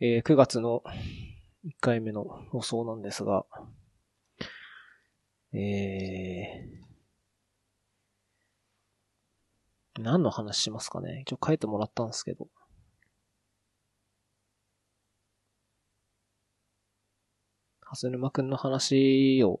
[0.00, 0.82] えー9月の
[1.64, 3.44] 1回目の放送なんですが、
[5.52, 11.22] えー、何の話しますかね。
[11.26, 12.48] 一応書いてもらったんですけど。
[17.80, 19.60] はすぬまくんの話を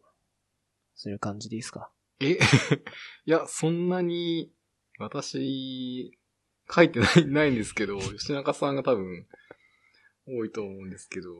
[0.96, 1.90] する感じでいいですか？
[2.20, 2.32] え？
[3.24, 4.52] いや、そんなに、
[4.98, 6.18] 私、
[6.70, 9.26] 書いてない、ないんですけど、吉中さんが多分、
[10.26, 11.30] 多いと思うんですけど、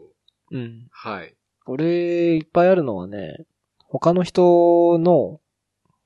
[0.53, 0.87] うん。
[0.91, 1.35] はい。
[1.67, 3.47] 俺、いっぱいあるのはね、
[3.79, 5.41] 他の人の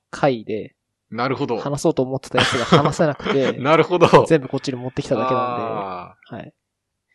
[0.09, 0.75] 回で
[1.11, 1.57] なるほど。
[1.57, 4.25] 話そうと思ってたやつが話せなくて、 なるほど。
[4.25, 6.53] 全部こっちに持ってきただけなんで、はい。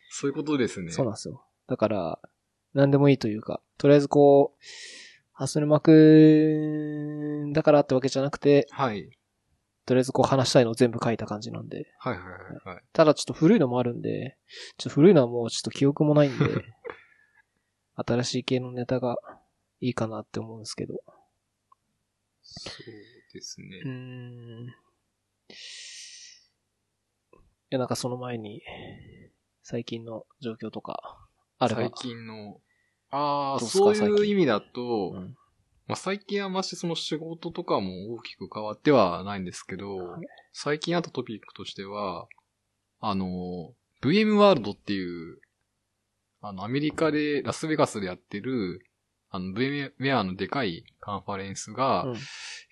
[0.09, 0.91] そういうことですね。
[0.91, 1.43] そうなんですよ。
[1.67, 2.19] だから、
[2.73, 4.63] 何でもいいというか、とりあえずこう、
[5.33, 9.09] ハスヌマくんだからってわけじゃなくて、はい。
[9.87, 11.87] とりあえずこう話したいのを全部書いた感じなんで。
[11.97, 12.83] はいはいはいはい。
[12.91, 14.37] ただちょっと古いのもあるんで、
[14.77, 16.45] ちょっと古いのはもうちょっと記憶もないんで、
[17.95, 19.15] 新しい系のネタが
[19.79, 21.01] いいかなって思うんですけど。
[22.41, 23.87] そうですねう。
[23.87, 24.67] ーん。
[24.67, 24.73] い
[27.69, 28.61] や、なんかその前に、
[29.63, 31.29] 最近の状況とか、
[31.59, 31.81] あれば。
[31.83, 32.59] 最近の、
[33.09, 35.36] ああ、そういう意味だと、うん
[35.87, 40.27] まあ、最近はましその仕事とかも大きく変わってはないんですけど、はい
[40.59, 42.27] 最近あったトピックとしては、
[42.99, 45.39] あの、VM ワールドっていう、
[46.41, 48.81] あの、アメリカで、ラスベガスでやってる、
[49.29, 52.15] あの、VM ウェアのでかいカンファレンスが、うん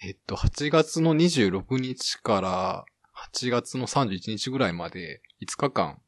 [0.02, 2.86] えっと、8月の26日から
[3.34, 6.00] 8月の31日ぐらいまで5日間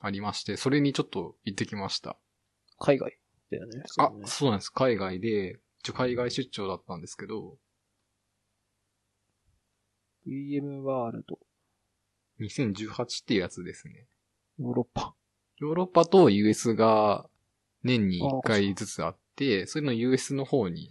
[0.00, 2.16] ありまして、それにちょっと行ってきました。
[2.78, 3.18] 海外
[3.50, 3.82] だよね。
[3.98, 4.70] あそうなんです。
[4.70, 7.56] 海外で、一応海外出張だったんですけど、
[10.26, 11.38] VM ワールド、
[12.40, 14.06] 2018っていうやつですね。
[14.58, 15.14] ヨーロッパ。
[15.58, 17.28] ヨーロッパと US が
[17.82, 20.90] 年に1回ずつあって、それの US の方に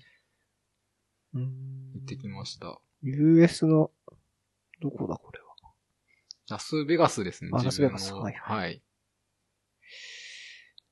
[1.33, 1.41] 行
[2.01, 2.79] ってきました。
[3.03, 3.91] US の、
[4.81, 5.45] どこだこれは。
[6.49, 7.51] ラスベガスですね。
[7.51, 8.83] ラスベガスはいはいはい。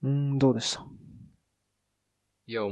[0.03, 0.85] うーん、どうでした？
[2.47, 2.71] いや、もう、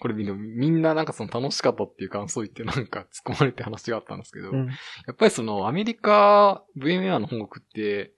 [0.00, 4.66] これみんな、みんななんかその楽しかったっていう感想言ってなんか突っ込まれて話があったんですけど、うん。
[4.66, 4.72] や
[5.12, 8.12] っぱりそのアメリカ、VMware の本国って、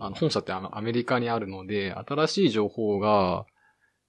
[0.00, 3.46] あの本社ってあのアメリカにあるので、新しい情報が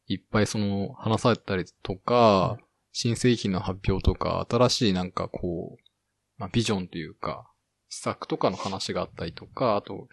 [0.07, 2.57] いっぱいその話されたりとか、
[2.91, 5.83] 新製品の発表とか、新しいなんかこう、
[6.37, 7.49] まあ、ビジョンというか、
[7.89, 10.07] 施策とかの話があったりとか、あと、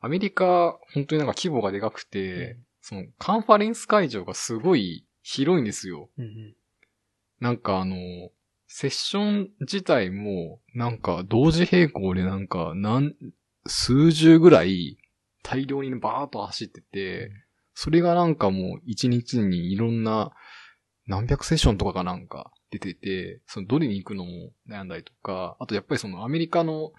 [0.00, 6.08] アメリカ、本当になんか規模がでかくて、そのカンファレンス会場がすごい広いんですよ。
[6.16, 6.54] うんうん。
[7.38, 7.96] なんかあの、
[8.66, 13.14] セッション自体も、なんか同時並行でなんか何、
[13.66, 14.96] 数十ぐらい
[15.42, 17.30] 大量にバーっと走ってて、
[17.74, 20.32] それがなんかもう一日にいろんな
[21.06, 26.92] 何百セッションとかがなんか出てて、そのどれに行くのも悩んだりとか、あとやっぱりそのアメリカの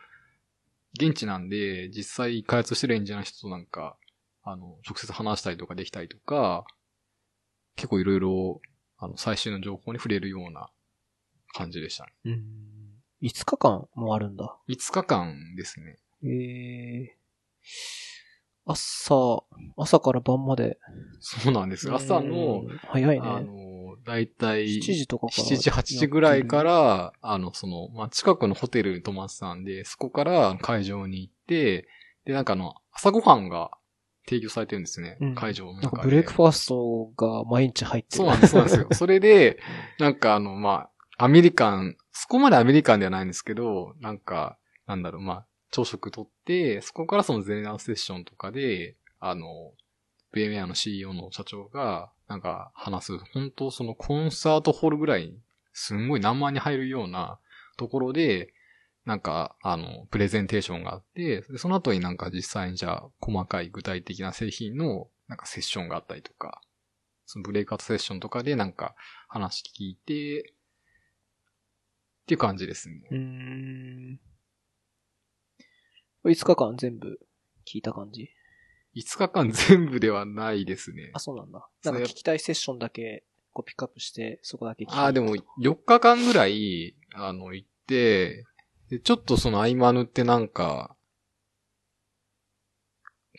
[0.94, 3.98] 現地なんで実際開発してるエンジニアの人となんか、
[4.44, 6.66] あの、直接話したりとかできたりとか、
[7.80, 8.62] 結構いろいろ
[8.98, 10.70] あの、最新の情報に触れるような
[11.54, 12.12] 感じでしたね。
[12.26, 12.40] うーん。
[13.22, 14.58] 5日間もあるんだ。
[14.68, 15.98] 5日間ですね。
[16.24, 17.18] ええ
[18.66, 19.44] 朝、
[19.78, 20.78] 朝から晩まで。
[21.22, 21.92] そうなんです。
[21.92, 23.22] 朝のう、ん早いね。
[23.26, 25.44] あの、だいたい7時とかから。
[25.44, 26.64] 7時、8時ぐらいか。
[26.64, 31.88] ら、あの、その、まあ、近くのホテルに泊まってたんで、そこから会場に行って、
[32.26, 33.72] で、なんかあの、朝ごはんが
[34.30, 35.18] 提供されてるんですね。
[35.20, 35.86] うん会場の中で。
[35.86, 38.18] なんかブレイクファーストが毎日入ってる。
[38.18, 38.88] そうなんです、そうなんですよ。
[38.94, 39.60] それで、
[39.98, 49.74] なんかあの、まあ、アメリカン、そこまでアメリカンではないんですけど、なんか、なんだろう、まあ、朝食とって、そこからそのゼネラルセッションとかで、あの、
[50.34, 55.34] VMware の CEO の社長が、なんか話す、本当そのコンサートホールぐらい、
[55.74, 57.40] すんごい何万人入るような
[57.78, 58.54] ところで、
[59.10, 66.62] なんか、あの、プレゼンテーションがあって、でその後になんか実際にじゃあ、細かい具体的な製品の、なんかセッションがあったりとか、
[67.26, 68.94] そのブレイクアウトセッションとかでなんか
[69.28, 70.54] 話聞いて、っ
[72.28, 73.02] ていう感じですね。
[73.10, 74.20] うーん。
[76.26, 77.20] 5日間全部
[77.66, 78.30] 聞いた感じ
[78.96, 81.20] ？5日間全部ではないですねあ、。
[81.20, 81.68] そうなんだ。
[81.82, 83.24] そうんなか聞きたいセッションだけ
[83.54, 88.46] こうピックアップして、そこだけ聞いたああ、でも4日間ぐらい、あの、行って、
[88.90, 90.96] で、ちょっとその合間塗ってなんか、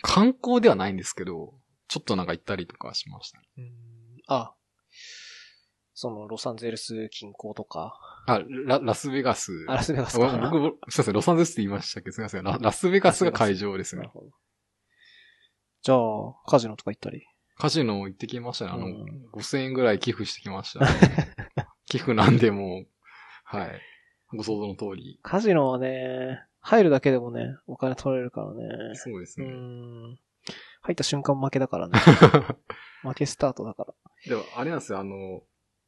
[0.03, 1.55] 観光ではないんですけど、
[1.89, 3.45] ちょっとなんか行ったりとかしましたね。
[3.59, 3.69] うーん
[4.29, 4.55] あ、
[5.93, 7.99] そのロサンゼルス近郊とか。
[8.27, 9.53] あ、ララスベガス。
[9.69, 10.51] あ、ラスベガスあか。
[10.51, 12.11] 僕、すいません、ロサンゼルスって言いましたっけ？
[12.11, 12.45] ど、すいません。
[12.45, 14.01] ララスベガスが会場ですね。
[14.01, 14.31] なるほど。
[15.83, 15.99] じゃあ、
[16.47, 17.27] カジノとか行ったり。
[17.57, 18.71] カジノ行ってきましたね。
[18.73, 20.87] あの、うん5000円ぐらい寄付してきました、
[21.87, 22.87] 寄付なんでもう、
[23.45, 23.81] はい。
[24.35, 25.19] ご想像の通り。
[25.23, 28.63] カジノはね、入るだけでもね、お金取れるからね。
[28.93, 29.47] うそうですね。
[29.47, 30.19] ん。
[30.83, 31.99] 入った瞬間負けだからね。
[33.03, 33.95] 負けスタートだから。
[34.27, 35.43] でも、あれなんですよ、あの、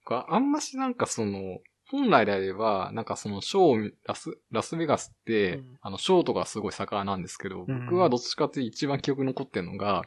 [0.04, 1.60] こあんましなんかその、
[1.90, 10.02] 本来であれば、なんかそのショー、ラス、ラスベガスって、うんあの、ショーとかすごい盛んなんですけど、うん僕はどっちかって一番記憶に残ってるのが、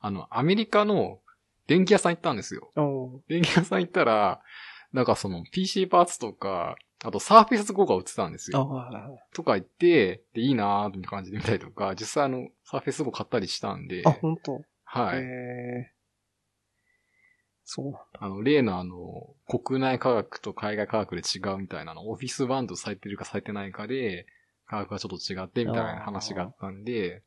[0.00, 1.20] あの、アメリカの
[1.66, 2.70] 電気屋さん行ったんですよ。
[2.76, 4.40] お電気屋さん行ったら、
[4.92, 8.68] なんかその PC パーツとか、あとサーフェイス5が売ってたんですあ、よ。
[8.68, 9.20] はいはいはい。
[9.34, 14.62] とか言って、で、いいなーって感じで見たりとか、実際あの、サーフェイス5買ったりしたんで、あ、本当？
[14.84, 15.18] はい。
[15.18, 15.90] へえ。
[17.64, 18.00] そうなんだ。
[18.20, 24.26] あの、例のあの、国内価格と海外価格で違うみたいなの、オフィスバンドされてるかされてないかで、
[24.66, 27.22] 価格がちょっと違ってみたいな話があったんで、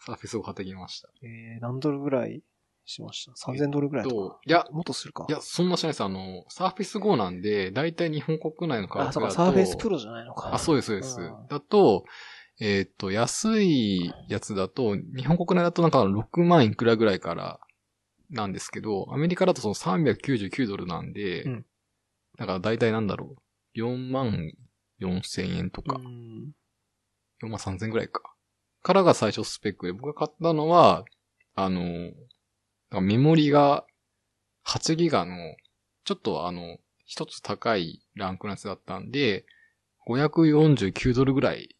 [0.00, 1.08] サーフェスを買ってきました。
[1.22, 2.42] えー、何ドルぐらい？
[2.88, 5.26] しました ?3000 ドルぐらいといや、もっとするか。
[5.28, 6.02] いや、そんなしないです。
[6.02, 9.46] あの、サーフェス5なんで、だいたい日本国内の価あ、そうか、格だと。
[9.46, 10.54] サーフェイスプロじゃないのか。
[10.54, 11.46] あ、そうです、そうですうん。
[11.48, 12.04] だと、
[12.60, 17.60] えっ、と、安いやつだと、日本国内だとなんか6万いくらぐらいから
[18.30, 21.64] なんですけど、アメリカだとその399ドルなんで、うん
[22.36, 24.52] だから大体なんだろう、4万
[25.00, 26.52] 4千円とか、うん。
[27.42, 28.22] 4万3千円ぐらいか。
[28.82, 31.04] からが最初スペックで、僕が買ったのは、
[31.56, 31.82] あの、
[32.90, 33.84] メモリが
[34.66, 35.36] 8ギガの、
[36.04, 39.46] ちょっとあの、一つ高いランクのやつだったんで、
[40.08, 41.76] 549ドルぐらい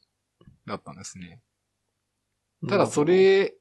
[0.66, 1.40] だったんですね。
[2.68, 3.54] ただそれ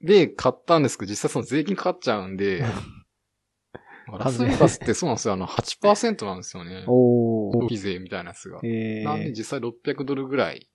[0.00, 2.64] で買ったんですけど、実際その税金かかっちゃうんで、
[4.18, 6.84] ラスベガスってそうなんですよ、あの8%なんですよね。
[6.88, 7.52] おー。
[7.52, 8.60] 消費税みたいなやつが。
[8.64, 10.70] えー、なんで実際600ドルぐらい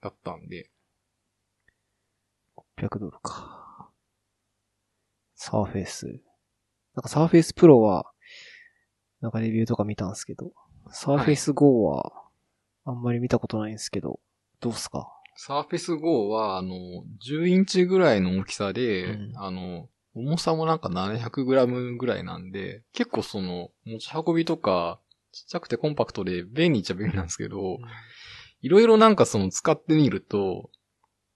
[0.00, 0.70] だったんで、
[2.78, 3.63] 600ドルか。
[5.44, 6.06] サーフェイス。
[6.94, 8.06] なんかサーフェイスプロは、
[9.20, 10.52] なんかレビューとか見たんですけど、
[10.90, 12.12] Surface Go は、
[12.86, 14.20] あんまり見たことないんですけど、
[14.60, 15.06] どうっすか？
[15.36, 16.76] Surface Go は、あの、
[17.28, 24.98] 10インチぐらいの大きさで、うんあの、重さもなんか 700g ぐらいなんで、結構その、持ち運びとか、
[25.32, 27.78] ちっちゃくてコンパクトで便利っちゃ便利なんですけど、
[28.62, 30.70] いろいろなんかその使ってみると、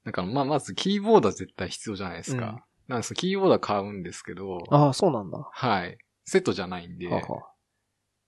[0.05, 2.65] なんかまあまずキーボードは絶対必要じゃないですか。
[2.89, 5.39] うんなんですキーボードは買うんですけど、ああ、そうなんだ。
[5.39, 5.99] ははい。
[6.25, 7.49] セットじゃないんで、あは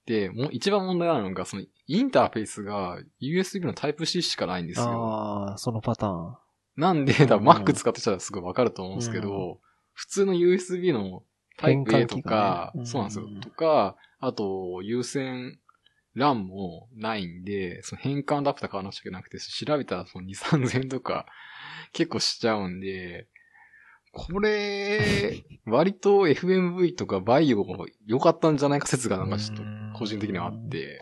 [0.07, 4.85] で、もう一番問題なのが、そのインターフェースが USB のタイプ C しかないんですよ。
[4.87, 6.37] ああ、そのパターン。
[6.77, 9.59] なんで、多分うん Mac 使ってたらすごいわかると思うんですけど、うん
[9.93, 11.25] 普通の USB の
[11.59, 13.41] タイプ A とか、変換器がねそうなんですようん。
[13.41, 15.59] とか、あと、有線
[16.17, 21.27] LAN もないんで、その変換アダプター買わなくちゃいけなくて、調べたらその2、3000円とか
[21.93, 23.29] 結構しちゃうんで、
[24.13, 27.65] これ、割と FMV とかバイオ
[28.07, 29.63] 良かったんじゃないか説がなんかちょっと
[29.95, 31.01] 個人的にはあって、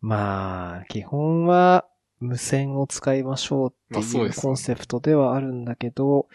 [0.00, 1.86] まあ、基本は
[2.18, 6.28] 無線を使いましょうっていうコンセプトではあるんだけど、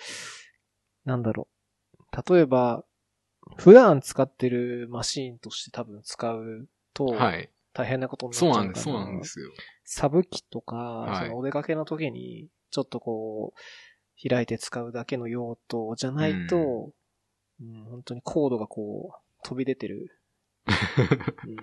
[1.04, 1.48] なんだろ
[2.00, 2.34] う。
[2.34, 2.84] 例えば、
[3.58, 7.50] 普段使ってるマシーンとして多分使うと、はい。
[7.74, 9.52] 大変なことになっちゃうからそうなんです、そうなんですよ。
[9.84, 13.60] サブ機とか、はいそのお出かけの時に、ちょっとこう、
[14.30, 16.94] 開いて使うだけの用途じゃないと、うん
[17.60, 20.20] 本当にコードがこう、飛び出てる、
[20.68, 21.56] うん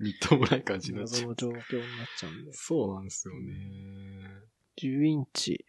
[0.00, 1.28] みっともない感じになっちゃう。
[1.28, 2.52] 謎の状況になっちゃうんで。
[2.54, 3.52] そうなんですよね。
[4.78, 5.66] 10インチ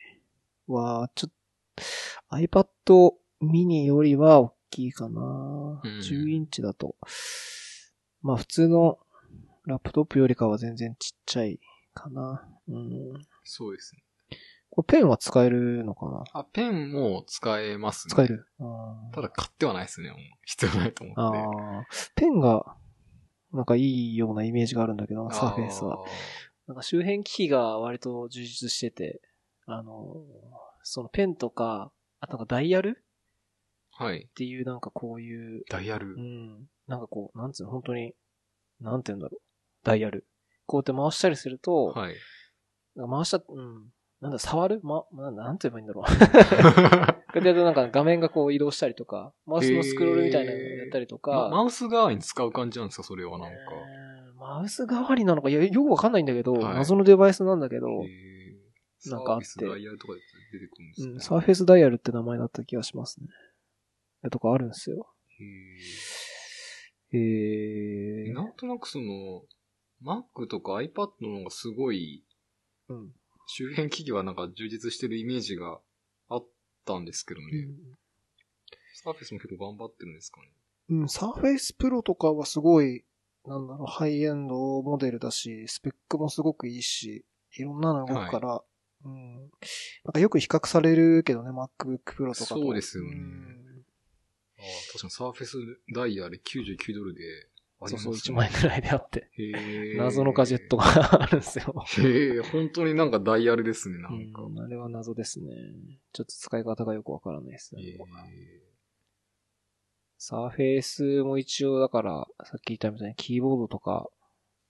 [0.67, 1.31] は、ちょっ
[1.75, 1.83] と、
[2.37, 6.95] iPad mini よりは大きいかな、うん10インチだと。
[8.21, 8.99] まあ普通の
[9.65, 11.59] ラップトップよりかは全然ちっちゃい
[11.93, 12.47] かな。
[12.69, 13.27] うん。
[13.43, 14.02] そうですね。
[14.75, 16.23] これペンは使えるのかな？
[16.33, 18.11] あ、ペンも使えますね。
[18.11, 18.47] 使える。
[19.11, 20.09] ただ買ってはないですね。
[20.09, 21.95] もう必要ないと思って。
[22.15, 22.75] ペンが、
[23.51, 26.03] なんかいいようなイメージがあるんだけどな、サーフェイスは。
[26.65, 29.21] なんか周辺機器が割と充実してて、
[29.67, 30.23] あの、
[30.81, 33.03] そのペンとか、あとなんかダイヤル？
[33.91, 34.27] はいっ。
[34.33, 36.15] ていうなんかこういう、ダイヤル？
[36.15, 36.17] う。
[36.17, 38.15] ん、なんかこう、なんつうの、本当に、
[38.81, 39.41] なんて言うんだろう。
[39.83, 40.25] ダイヤル。
[40.65, 42.15] こうやって回したりすると、はい。
[42.95, 44.79] 回した、うん、なんだ、触る？
[44.83, 46.05] ま、なんなんて言えばいいんだろう。
[46.07, 53.55] こうやってやるとなんか画面がこう移動したりとか、マウスのスクロールみたいなのやったりとか、まマウス側に使う感じなんですかそれはなんか。
[53.75, 54.13] えー
[54.43, 57.87] マウス代わりなのか、いや、よくわかんないんだけど、はい謎のデバイスなんだけど、
[59.05, 60.19] なんかあってサービスダイヤルとかで
[60.51, 63.27] 出てくるんですうん、かサーフェイスダイヤルって名前だった気がしますね。
[64.25, 65.07] えとかあるんですよ。
[67.13, 69.43] へえー、ーなんとなくその、
[70.03, 72.25] Mac とか iPad の方がすごい、
[72.89, 73.13] うん。
[73.47, 75.79] 周辺機器はなんか充実してるイメージが
[76.29, 76.45] あっ
[76.85, 77.47] たんですけどね。
[78.93, 80.47] サーフェスも結構頑張ってるんですかね。
[80.89, 83.03] うん、 Surface Pro とかはすごい、
[83.45, 87.25] なんだろう、ハイエンドモデルだし、スペックもすごくいいし、
[87.57, 88.63] いろんなの動くから、
[89.05, 89.35] うん。
[89.35, 89.49] なん
[90.13, 92.61] かよく比較されるけどね、MacBook Pro とかと。
[92.61, 93.63] そうですよねん
[94.57, 95.57] ああ、確かにサーフェス
[95.93, 97.49] ダイヤで99ドルで
[97.87, 99.29] そうそう、1万円くらいであって。
[99.97, 101.73] 謎のガジェットがあるんですよ。
[101.97, 104.43] へえ、本当になんかダイヤルですね、なんか。
[104.43, 105.47] うん、あれは謎ですね。
[106.11, 107.81] ちょっと使い方がよくわからないですね。
[110.17, 114.09] サーフェイスも一応だから、さっき言ったみたいにキーボードとか、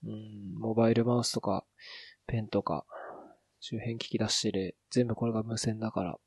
[0.04, 1.64] うん、モバイルマウスとか、
[2.26, 2.84] ペンとか、
[3.60, 6.18] 周辺機器出してる、全部これが無線だから、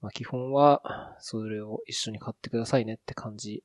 [0.00, 3.64] まあ基本は、それを一緒に買ってくださいねって感じ。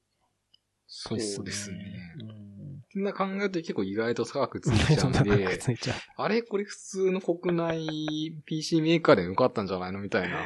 [0.94, 1.78] そうですね。
[2.20, 2.84] うん。
[2.92, 5.98] そんな考えると結構意外と高くついちゃうんで、ついちゃう。
[6.18, 10.46] あれこれ普通の国内 PC メーカーでよかったんじゃないのみたいな、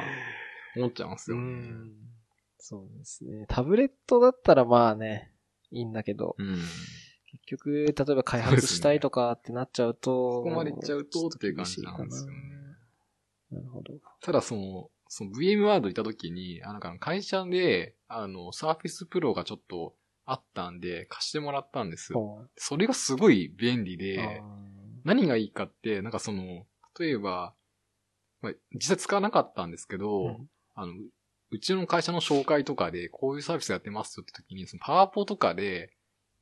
[0.76, 1.42] 思っちゃいますよね。
[1.42, 1.92] うん。
[2.58, 3.46] そうですね。
[3.48, 5.32] タブレットだったらまあね、
[5.72, 6.54] いいんだけど、うん。
[7.32, 12.38] 結局、例えば開発したいとかってなっちゃうと、そこまでいっちゃうとっていう感じなんですよね。
[13.50, 13.94] なるほど。
[14.20, 19.94] ただその、その VM ワードいた時に、あなんか会社で、あの、Surface Pro がちょっと
[20.26, 22.12] あったんで、貸してもらったんです。
[22.56, 24.42] それがすごい便利で、あ
[25.04, 26.66] 何がいいかって、なんかその、
[26.98, 27.54] 例えば、
[28.42, 30.92] まあ、実際使わなかったんですけーど、うんあの、
[31.50, 35.92] うちの会社の紹介とかで、こういうサービスやってますよって時に、そのパワポとかで、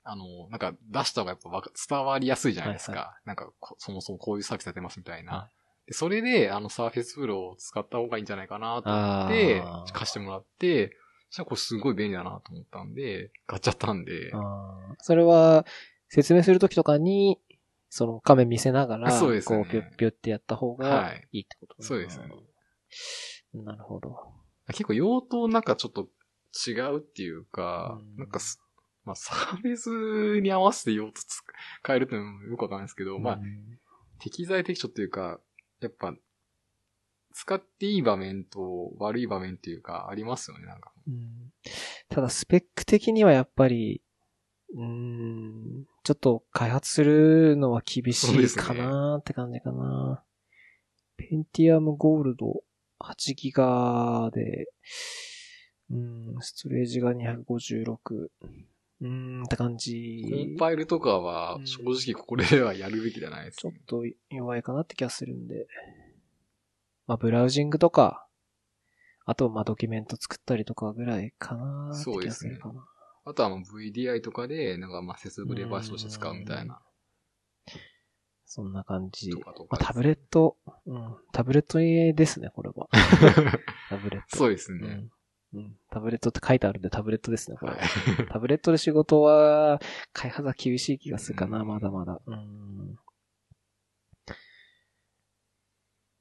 [0.03, 2.99] あの、なんか出した方がやっぱ伝わりやすいじゃないですか。
[2.99, 5.33] はいなんかこ、そもそもこういうサービスやってますみたいな。
[5.33, 5.51] は
[5.87, 10.97] でそれで、あの、サーフェスプロを使った方がいいんじゃないかなと思あってー、貸してもらって、
[11.35, 14.31] そしたらこれすごい便利だなと思ったんで、買っちゃったんで、
[15.01, 15.67] それは、
[16.09, 17.41] 説明するときとかに、
[17.91, 19.65] その画面見せながら、そうですね。
[19.65, 21.27] こう、ぴゅっぴゅってやった方がはい。
[21.33, 22.27] いいってことそうですね。
[23.55, 24.17] うんなるほど。
[24.69, 26.09] 結構用途なんかちょっと
[26.69, 28.17] 違うっていうか、うん。
[28.17, 28.61] なんかす、
[29.05, 31.41] まあ、サービスに合わせて用途つ
[31.85, 33.81] 変えるっていうのもよくわかんないですけど、まあう、ん。
[34.21, 35.41] 適材適所っていうか、
[35.81, 36.15] やっぱ、
[37.35, 40.93] 使っていい場面と悪い場面っていうか、ありますよね、なんか。
[41.07, 41.53] うん
[42.09, 44.03] ただ、スペック的にはやっぱり、
[44.73, 50.23] うーん、ちょっと開発するのは厳しいかなって感じかな。
[51.17, 52.63] ペンティアムゴールド
[53.01, 54.69] 8ギガで、
[55.91, 60.25] うん、ストレージが256、うーんって感じ。
[60.31, 63.81] コンパイルとかはう、ん正直これではやるべきじゃないですちょっね。
[63.87, 65.67] と弱いかなって気がするんで。
[67.07, 68.27] まあ、ブラウジングとか、
[69.27, 72.85] あと、まあ、ドキュメント作ったりとかぐらいかなって気がするかな。
[73.27, 76.81] あとはもう VDI とかで、なんかまあ接続デバイスとして使うみたいな。
[78.45, 79.31] そんな感じ。
[79.31, 79.87] とかとまあ、か。
[79.87, 80.57] タブレット、
[80.87, 82.89] うん、タブレットですね、これは。
[83.89, 84.37] タブレット。
[84.37, 85.09] そうですね。
[85.53, 85.61] うん。
[85.61, 85.77] うん。
[85.91, 87.73] タブレットって書いてあるんでタブレットですね、これ。
[88.31, 89.81] タブレットで仕事は、
[90.13, 92.21] 開発は厳しい気がするかな、うんまだまだ。
[92.27, 92.99] うん。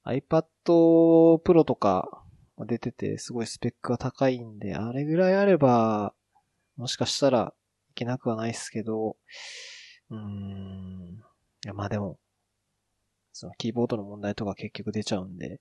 [0.06, 2.24] iPad Pro とか
[2.66, 6.14] 出てて、すごいスペックが高いんで、あれぐらいあれば、
[6.78, 7.54] もしかしたら
[7.92, 9.18] いけなくはないですけど、
[10.10, 11.22] うーん。
[11.66, 12.20] いや、まあでも、
[13.32, 15.60] そのキーボードの問題とか結局出ちゃうんで、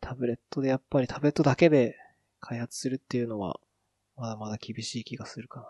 [0.00, 1.96] タブレットでやっぱりタブレットだけで
[2.40, 3.60] 開発するっていうのは、
[4.16, 5.66] まだまだ厳しい気がするかな。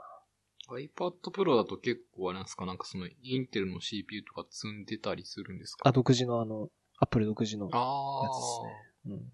[0.76, 2.64] iPad Pro だと結構あれなんですか？
[2.66, 5.88] なんかそのインテルの CPU とか積んでたりするんですか？
[5.88, 9.24] あ、独自のあの、アップル独自のやあつですね。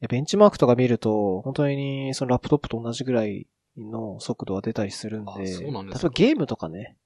[0.00, 0.08] うん。
[0.08, 6.96] ベンチマークとか見ると、本当にそのラップトップと同じぐらいの速度が出たりするんで、んで例えばゲームとかね、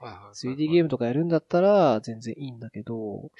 [0.00, 0.04] ー。
[0.04, 0.34] はいはいはいはい。
[0.34, 3.30] 3D ゲームとかやるんだったら全然いいんだけど、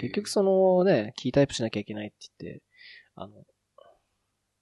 [0.00, 2.62] 結局そのね、キータイプしなきゃいけないって言って、
[3.14, 3.44] あの、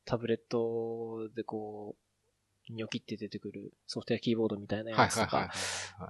[0.05, 5.49] タブレットでこう、ニョキって出てくるソフトウェアキーボードみたいなはいやつとはいはい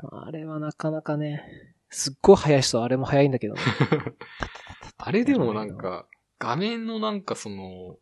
[0.01, 0.29] か、はい。
[0.29, 3.61] あれはなかなかね、すっごい速い人はあれも速いんだけどね。
[4.99, 6.07] あれでもなんか、
[6.39, 7.99] 画面のなんかその、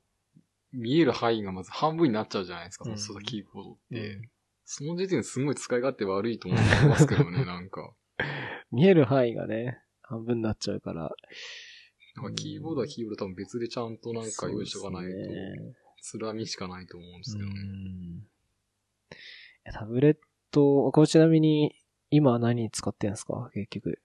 [0.73, 4.14] 見える範囲がまず半分になっちゃうじゃないですか、うんそのキーボードって。
[4.17, 4.31] うん
[4.67, 7.93] その時点ですごい使い勝手悪いと思いますけどね、 なんか。
[8.73, 11.14] 見える範囲がね、半分になっちゃうから。
[12.17, 15.19] なんかキーボードはキーボード多分別でちゃんとなんか用意しとかないと、
[16.00, 17.55] つらみしかないと思うんですけどね。
[17.61, 18.26] うん
[19.73, 20.17] タブレッ
[20.50, 21.75] ト、これちなみに、
[22.14, 23.50] 今は何使ってるんですか？
[23.54, 23.99] 結局。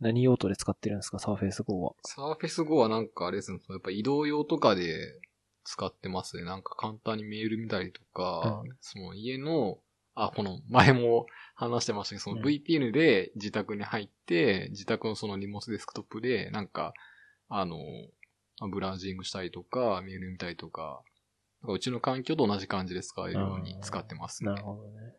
[0.00, 1.18] 何用途で使ってるんですか？
[1.18, 1.92] サーフェイス Go は。
[2.04, 5.20] サーフェス Go はなんかあれですね、やっぱ移動用とかで
[5.64, 6.44] 使ってますね。
[6.44, 9.78] なんか簡単にメール見たりとか、うんその家の、
[10.14, 16.94] あ、この前も話してましたけど、そのうん VPN で自宅に入って、自宅のその荷物デスクトップで、なんか、
[17.48, 17.76] あの、
[18.58, 21.02] まあブラウジングしたりとか、メール見たりとか、
[21.68, 24.50] うちの環境と同じ感じで使えるように使ってますね。
[24.50, 25.14] なるほどね。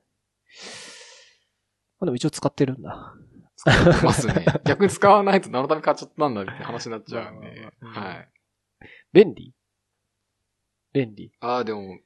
[2.03, 3.15] まあでも一応使ってるんだ。
[3.55, 4.45] 使ってますね。
[4.67, 7.71] 逆に使わないと何のため買っちゃったんだって話になっちゃうんで。
[7.79, 8.29] はい。
[9.13, 9.53] 便利？
[10.91, 11.31] 便利。
[11.39, 11.99] ああ、でも、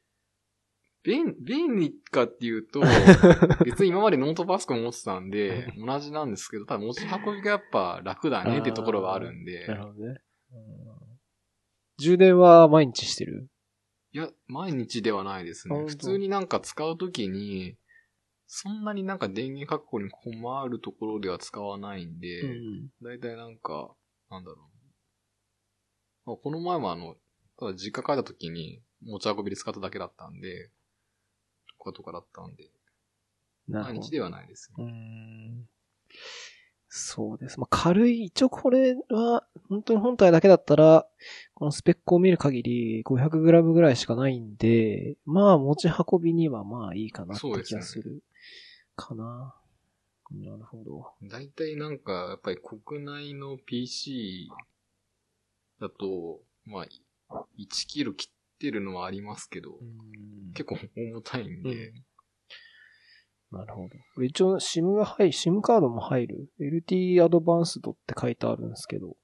[1.03, 2.81] 便、便利かっていうと、
[3.65, 10.21] 別に今までノートパソコン持ってたんで、同じなんですけど、ただ持ち運びがやっぱ楽だねっていうところがあるんでな、るほどね。
[10.51, 10.87] うん
[11.99, 13.49] 充電は毎日してる？
[14.11, 15.75] いや、毎日ではないですね。
[15.87, 17.75] 普通になんか使うときに、
[18.47, 22.89] そんなになんか電源確保に困るところでは使わないんで、うん。
[23.01, 23.93] だいたいなんか、
[24.29, 24.57] なんだろう。
[26.25, 27.15] まあこの前もあの、
[27.59, 30.69] ただ実家帰った時に持ち運びで使っただけだったんで、
[31.77, 32.69] とかとかだったんで、
[33.67, 34.11] 毎日。
[34.11, 34.85] ではないですね。
[34.85, 35.69] うーん
[36.89, 37.59] そうです。
[37.59, 41.05] まあ、軽い、一応これは、本当に本体だけだったら、
[41.53, 48.23] このスペックを見る限り 500g ぐらいしかないんで、まあ持ち運びにはまあいいかなって気がする。
[48.97, 49.55] かな。
[50.31, 51.13] なるほど。
[51.29, 54.49] だいたいなんか、やっぱり国内の PC
[55.79, 56.85] だと、まあ、
[57.57, 61.93] 1キロ切ってるのはありますけど、うん結構重たいんで、
[63.51, 63.87] なるほ
[64.17, 64.23] ど。
[64.23, 69.15] 一応 SIM が入る、SIM カードも入る ?LT アドバンスドって書いてあるんですけど、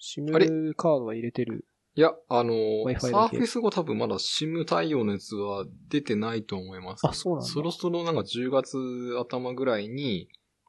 [0.00, 1.66] SIM カードは入れてる？
[1.94, 2.54] いや、あの、
[2.98, 7.06] サーフェス後多分まだ SIM 対応のやつは出てないと思います。
[7.06, 8.78] あそうなんだそろそろなんか10月
[9.18, 10.28] 頭ぐらいに、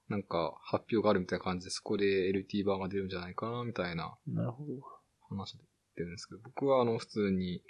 [0.10, 4.74] なんか発表があるみたいな感じで、そこで LT 版が出るんじゃないかな、みたいななるほど。
[5.30, 7.62] 話で言ってるんですけど、僕はあの、普通に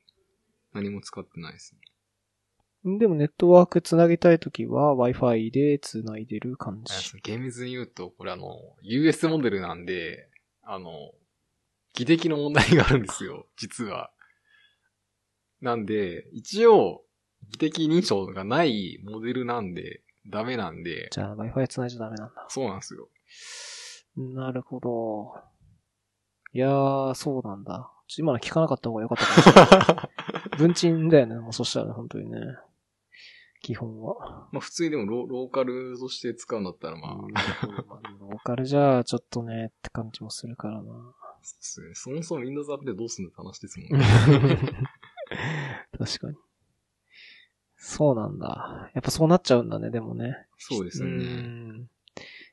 [0.74, 1.82] 何も使ってないですね。
[2.98, 6.94] でもネットワークつなぎたいときは Wi-Fi でつないでる感じ。
[7.22, 10.28] 厳密に言うと、これあの、US モデルなんで、
[10.64, 10.90] あの、
[11.94, 14.12] 技的の問題があるんですよ、実は。
[15.62, 17.04] なんで、一応、
[17.52, 22.46] 技的認証がないモデルなんで、ダメなんで、じゃあ Wi-Fi つないじゃダメなんだ。
[22.50, 23.10] そうなんですよ。
[24.16, 25.34] なるほど。
[26.54, 27.92] いやー、そうなんだ。
[28.08, 30.10] ちょ今の聞かなかった方がよかったかもしれない。
[30.58, 31.36] 文鎮だよね。
[31.36, 32.40] もうそしたらね、本当にね。
[33.62, 34.48] 基本は。
[34.52, 37.28] まあ普通にでもロローカルとして使うんだったらまあ、うん
[38.20, 41.16] ローカルじゃちょっとねって感じもするからな。
[41.44, 42.16] そうですね。
[42.16, 44.06] そもそも Windows アップでどうすんのって話ですもんね。
[45.98, 46.38] 確かに。
[47.78, 48.90] そうなんだ。
[48.94, 50.48] やっぱそうなっちゃうんだね、でもね。
[50.52, 51.24] うそうですよね。
[51.24, 51.86] んい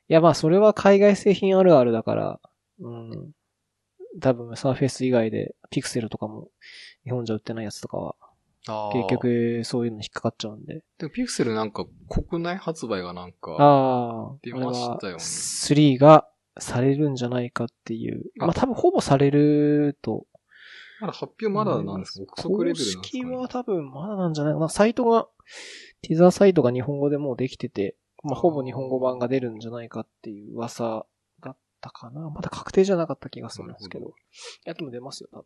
[0.08, 2.40] や、まあ、それは海外製品あるあるだから、
[2.80, 3.32] うん。
[4.20, 6.48] 多分、サーフェイス以外で、ピクセルとかも、
[7.04, 8.16] 日本じゃ売ってないやつとかは、
[8.92, 9.08] 結。
[9.08, 10.82] 局、そういうのに引っかかっちゃうんで。
[10.98, 18.24] でもピクセルなんか国内発売がなんか、ああ、出ましたよねあれは3がされるんじゃないかっていう。
[18.40, 20.26] あまあ、多分、ほぼされると。
[21.00, 22.22] まだ発表まだなんですか？
[22.24, 24.68] 憶測レベルなんですか、公式ね、は多分、まだなんじゃないかな。
[24.68, 25.28] サイトが、
[26.02, 31.06] ティザーサイトが日本語でもうできてて、まあ、ほぼ日本語版が出るんじゃないかっていう噂
[31.40, 32.28] だったかな。
[32.28, 34.04] まだ確定じゃなかった気がするんですけど。
[34.06, 34.14] なる
[34.66, 35.44] いや、でも出ますよ、多分。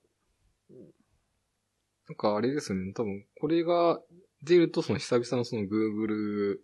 [2.09, 2.93] なんかあれですよね。
[2.93, 4.01] 多分、これが
[4.43, 6.59] 出ると、その久々のその Google。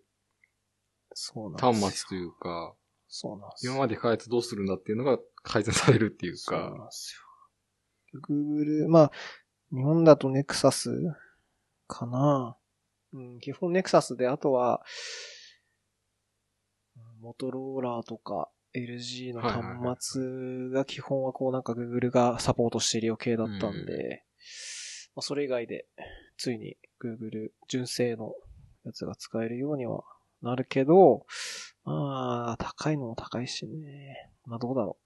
[1.58, 2.74] 端末というか、
[3.10, 3.72] そうなんですよ。
[3.72, 7.14] 今まで開発どうするんだっていうのが改善されるっていうそうなんか、です
[8.14, 8.20] よ。
[8.22, 9.10] Google、まあ、
[9.72, 11.12] 日本だと Nexus
[11.88, 12.56] かな。
[13.12, 14.82] うん、基本 Nexus で、あとは、
[17.20, 24.24] モトローラーとか LG の端末が基本はこうなんか Google がサポートしているよ系だったんで、
[25.14, 25.86] まあ、それ以外で
[26.38, 28.32] ついに Google 純正の
[28.84, 30.02] やつが使えるようには
[30.40, 31.26] なるけど、
[31.84, 34.30] まあ、高いのも高いしね。
[34.46, 34.96] まあどうだろ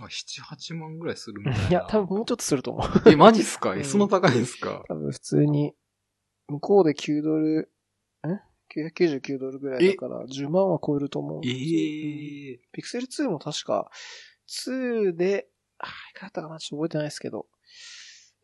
[0.00, 1.66] まあ、7、8万ぐらいするみたいな。
[1.66, 1.70] う。
[1.70, 3.10] いや、多分もうちょっとすると思う。
[3.10, 3.70] え、マジっすか？
[3.70, 4.84] うんえ、そんな高いんですか？
[4.88, 5.74] 多分普通に、
[6.48, 7.70] 向こうで9ドル、
[8.26, 8.30] ん
[8.74, 11.40] ?999 ドルぐらいだから、10万は超えると思う。
[11.44, 11.48] え
[12.54, 13.90] えピクセル2も確か、
[14.48, 16.58] 2で、あーいくらだったかな？
[16.58, 17.46] ちょっと覚えてないですけど、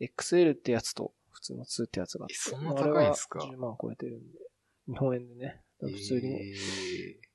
[0.01, 2.33] XL ってやつと、普通の2ってやつがあって。
[2.33, 3.39] えそんな高いんすか？
[3.39, 4.39] あれは10万超えてるんで。
[4.87, 5.61] 日本円でね。
[5.79, 6.53] 普通に、え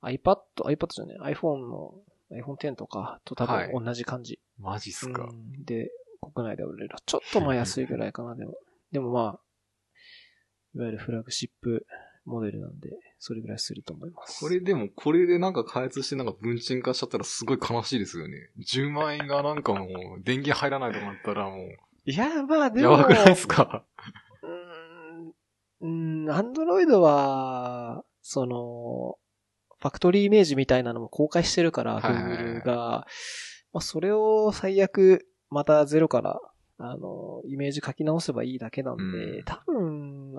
[0.03, 1.95] え iPad、iPad じゃない、iPhone の、
[2.33, 4.39] iPhone X とかと多はい分同じ感じ。
[4.59, 5.91] マジっすか、うんで、
[6.35, 6.97] 国内で売れる。
[7.05, 8.55] ちょっとまあ安いぐらいかな、でも。
[8.93, 9.41] でもまあ、
[10.75, 11.85] いわゆるフラグシップ
[12.25, 14.41] モデルなんで、それぐらいすると思います。
[14.41, 18.51] これでも、これでなんか開発してなんか分賃化しちゃったらすごい悲しいですよね。
[18.59, 19.85] 10万円がなんかも
[20.19, 21.57] う電源入らないとかなったらも
[22.05, 23.85] いや、まあう、でも、やばくないですか？
[24.43, 29.17] うーん、うん、アンドロイドは、その、
[29.81, 33.07] ファクトリーイメージみたいなのも公開してるから、Google が、
[33.73, 36.41] まあ、それを最悪、またゼロから、
[36.79, 39.45] あの、イメージ書き直せばいいだけなんで、うん。
[39.45, 40.33] 多分、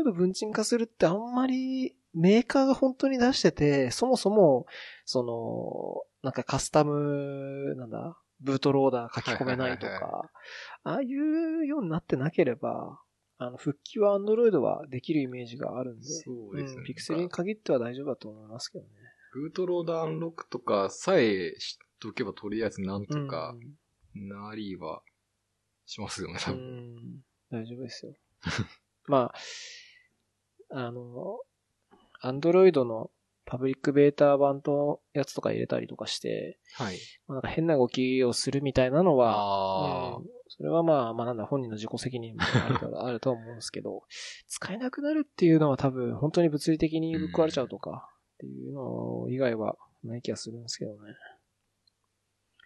[0.00, 4.66] イド文鎮化するってあんまりメーカーが本当に出してて、そもそも、
[5.04, 10.30] その、なんかカスタム、なんだ、ブートローダー書き込めないとか、
[10.84, 13.00] ああいうようになってなければ、
[13.46, 16.82] あの、復帰は Android はできるイメージがあるんで、そうですね。
[16.82, 18.90] ん、ピクセルに限っては大丈夫だと思いますけどね。
[19.32, 23.56] ブートローダーアンロックとかさえ知っとけばとりあえずなんとか
[24.14, 25.02] うんなりは
[25.86, 26.94] しますよね、う多分。
[26.94, 28.14] ん、大丈夫ですよ。
[29.06, 29.32] ま
[30.70, 31.40] あ、あの、
[32.20, 33.10] アンドロイドの
[33.44, 36.98] パブリックベータ版とやつとか入れたりとかして、はい。
[37.26, 40.24] まあなんか変な動きをするみたいなのは、ああ、うん
[40.56, 44.04] それはまあ、まあなんだ、本人の自己責任もあるからあるとは思うんですけど、
[44.46, 51.12] 使えなくなるっていうのは多分、本当に物理的にぶっ壊れちゃうとか、っていうの以外はない気がするんですけどね。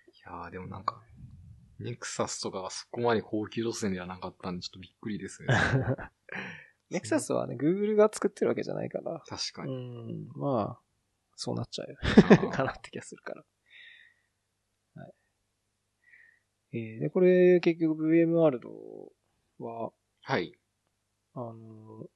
[0.09, 1.03] いやーでもなんか、
[1.79, 5.48] ネクサスとかがそこまで高級路線ではなかったんでちょっとびっくりですね。
[6.90, 10.24] ネクサスはね、Google が作ってるわけじゃないから、う確かに。
[10.24, 10.83] ん、まあ、
[11.37, 11.96] そうなっちゃう
[12.51, 13.44] かなって気がするから。
[14.94, 15.12] はい。
[16.73, 18.71] えー、で、これ、結局 VM ワールド
[19.65, 20.53] は、はい。
[21.35, 22.07] あの、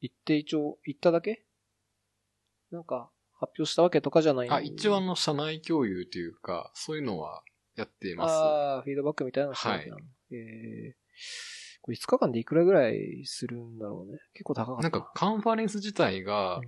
[0.00, 1.44] 行って一応、行っただけ？
[2.70, 7.42] なんか、発表したわけとかじゃないあ、一応あの、社内共有というか、そういうのは
[7.76, 8.32] やっています。
[8.32, 10.00] ああ、フィードバックみたいなのしたわけなの？
[10.32, 10.94] えー、
[11.82, 14.18] これ5日間でいくらぐらいするんだろうね？
[14.32, 14.82] 結構高かった。
[14.82, 16.58] なんか、カンファレンス自体が、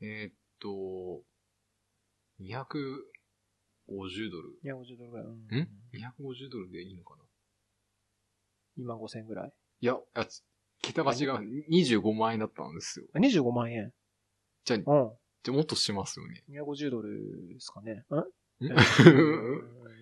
[0.00, 1.22] うんえーっと、
[3.88, 4.58] 250ドル。
[4.64, 5.26] 250ドルぐらい。
[5.26, 7.22] うんん ?250 ドルでいいのかな？
[8.76, 9.52] 今5000円ぐらい。
[9.80, 10.42] いや、やつ
[10.82, 11.38] 桁が違う。
[11.70, 13.06] 25万円だったんですよ。
[13.14, 13.92] あ25万円。
[14.64, 14.84] じゃあ、うん。
[15.42, 16.44] じゃあもっとしますよね。
[16.50, 18.04] 250ドルですかね。
[18.10, 18.24] んん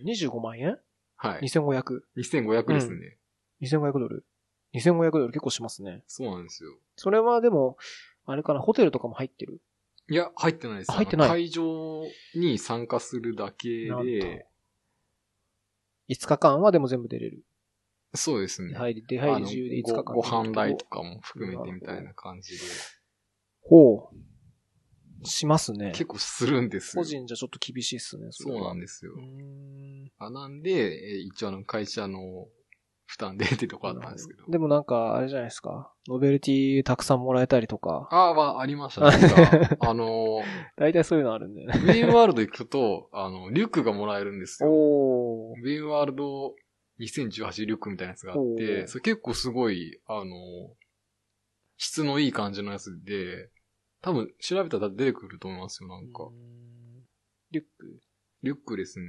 [0.04, 0.78] 25万円？
[1.16, 1.42] はい。
[1.42, 2.00] ?2500。
[2.16, 3.18] 2500ですね。
[3.62, 4.26] 2500ドル。
[4.74, 6.02] 2500ドル結構しますね。
[6.06, 6.70] そうなんですよ。
[6.96, 7.76] それはでも、
[8.26, 9.60] あれかな、ホテルとかも入ってる
[10.10, 10.92] いや、入ってないです。
[10.92, 12.02] あ入ってない会場
[12.34, 14.46] に参加するだけで、
[16.08, 17.44] ?5 日間はでも全部出れる。
[18.14, 18.68] そうですね。
[18.68, 20.14] 出入り、出入り自由で5日間。
[20.14, 22.64] ごご飯代とかも含めてみたいな感じで、
[23.62, 25.26] ほう。
[25.26, 25.92] しますね。
[25.94, 27.02] 結構するんですよ。
[27.02, 28.28] 個人じゃちょっと厳しいっすね。
[28.30, 29.14] そうなんでですよ。
[30.18, 32.46] あなんで、えー一応あの会社の
[33.06, 34.44] 負担でってとこあったんですけど。
[34.48, 35.92] でもなんか、あれじゃないですか。
[36.08, 38.08] ノベルティたくさんもらえたりとか。
[38.10, 39.68] ああ、はありましたね。
[39.80, 40.40] あの、
[40.76, 41.74] 大体そういうのあるんだよね。
[41.84, 44.70] ウィーンワールド行くと、あの、リュックがもらえるんですよ。
[44.70, 45.60] おー。
[45.60, 46.54] ウィーンワールド
[47.00, 50.74] 2018リュックみたいなやつがあっおて、ーそれ結構すごい、あの、
[51.76, 53.50] 質のいい感じのやつで、
[54.00, 56.24] 多分調べたら出てくると思いますよ、なんか。
[56.24, 56.30] ん
[57.50, 58.00] リュック？
[58.42, 59.06] リュックですね。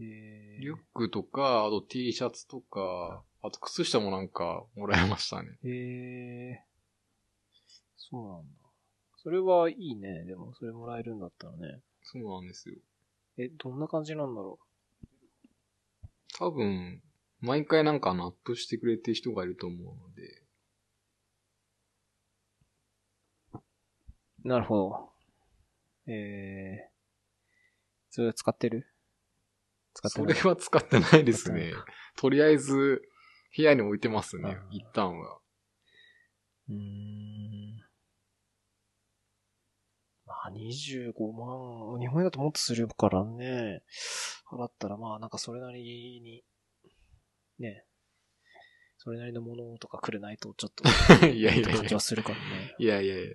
[0.00, 5.50] えリュックとか、あと T シャツとか、あと靴下もなんかもらいましたね。
[5.64, 6.72] ー、えー、
[7.96, 8.62] そうなんだ。
[9.16, 10.24] それはいいね。
[10.24, 11.80] でも、それもらえるんだったらね。
[12.02, 12.76] そうなんですよ。
[13.38, 14.58] え、どんな感じなんだろ
[16.38, 17.02] 多分、
[17.40, 20.42] 毎回なんかあのアップしてくれてる人がいると思うので、
[24.44, 24.48] う。
[24.48, 24.76] なるほ
[26.06, 26.12] ど。
[26.12, 26.92] えー、
[28.10, 28.91] それ使ってる？
[29.94, 31.72] 使ってないそれは使ってないですね。
[32.16, 33.02] とりあえず、
[33.56, 35.38] 部屋に置いてますね一旦は。
[36.68, 37.82] うーん。
[40.26, 43.82] まあ、25万、日本円だともっとするからね。
[44.50, 45.80] 払ったらまあ、なんかそれなり
[46.22, 46.44] に、
[47.58, 47.84] ね。
[48.98, 50.84] それなりのものとかくれないとちょっと、
[51.26, 52.74] いやいや感じはするからね。
[52.78, 53.34] いやいやいや。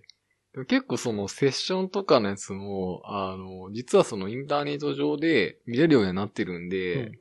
[0.57, 7.19] でも結構そのセッションとかのやつも、あの、実はそのインターネット上で見れるようになってるんで、うん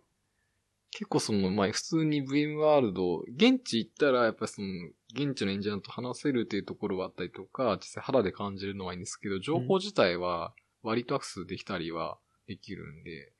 [0.92, 4.68] 結構その、まあ、普通に VM ワールド、現地行ったらやっぱりその、
[5.12, 13.32] 現地のエンジニアと話せるっていうところがあったりとか、実際肌で感じるのはいいんですけど、情報自体は割とアクセスできたりはできるんで、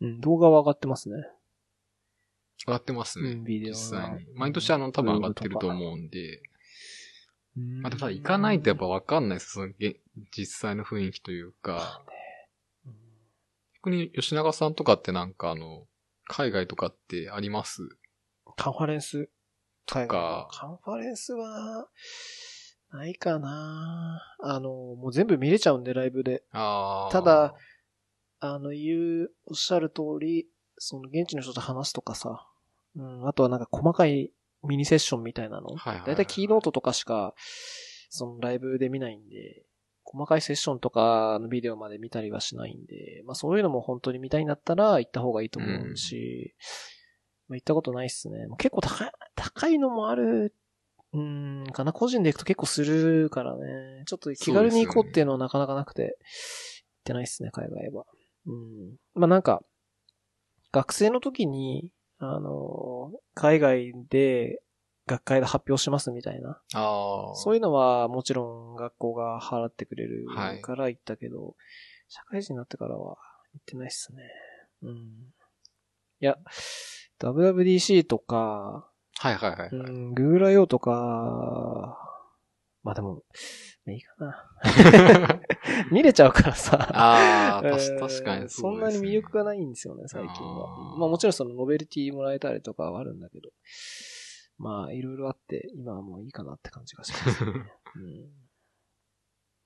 [0.00, 1.16] うん、動画は上がってますね。
[2.66, 3.32] 上がってますね。
[3.32, 4.26] うんビデオ実が際に。
[4.34, 6.51] 毎年あの、多分上がってると思うんで、うん
[7.54, 9.52] まあ、ただ行かないとやっぱわかんないです。
[9.52, 10.00] その、げ
[10.36, 12.02] 実際の雰囲気というか、
[12.86, 12.92] うん。
[13.74, 15.86] 逆に吉永さんとかってなんかあの、
[16.24, 17.82] 海外とかってあります？
[18.56, 19.28] カンファレンス？
[19.86, 20.48] とか。
[20.50, 21.88] カンファレンスは、
[22.92, 24.22] ないかな。
[24.40, 26.44] あの、もう全部見れちゃうんで、ライブで。
[26.52, 27.54] ただ、
[28.40, 30.46] あの、言う、おっしゃる通り、
[30.78, 32.46] その現地の人と話すとかさ、
[32.96, 34.30] うん、あとはなんか細かい
[34.64, 35.68] ミニセッションみたいなの？
[35.68, 37.34] はいはいはいだいたいキーノートとかしか、
[38.10, 39.64] そのライブで見ないんで、
[40.04, 46.54] 細かいセッションとかのビデオまで見たりはしないんで、まあそういうのも本当に見たいんだったら行った方がいいと思うし、
[47.48, 48.46] まあ行ったことないっすね。
[48.58, 50.54] 結構高い、高いのもある
[51.14, 51.92] うーん、かな。
[51.92, 54.04] 個人で行くと結構するからね。
[54.06, 56.14] ちょっと気軽に行こうっていうのはなかなかなくて、行っ
[57.04, 58.06] てないっすね、海外は。
[58.46, 58.96] うん。
[59.14, 59.62] まあなんか、
[60.72, 61.90] 学生の時に、
[62.24, 64.62] あの、海外で
[65.06, 66.60] 学会で発表しますみたいな。
[67.34, 71.56] そういうのはもちろん学校が払ってくれるはいから行ったけど、
[72.08, 73.16] 社会人になってからは
[73.54, 74.22] 行ってないっすね。
[74.82, 74.92] うん。
[76.20, 76.38] いや、
[77.18, 79.68] WWDC とか、はいはいはい。
[79.72, 82.11] うん、グーラヨとか、
[82.82, 83.22] まあでも、
[83.86, 85.40] いいかな。
[85.90, 86.76] 見れちゃうからさ。
[86.92, 88.76] ああ、確かにそね。
[88.76, 90.96] んなに魅力がないんですよね、最近は。
[90.98, 93.50] まあもちろんそのノベルティもらえたりとかはあるんだけど、
[94.58, 97.52] まあいろいろあって、今はもういいかなって感じがしますね。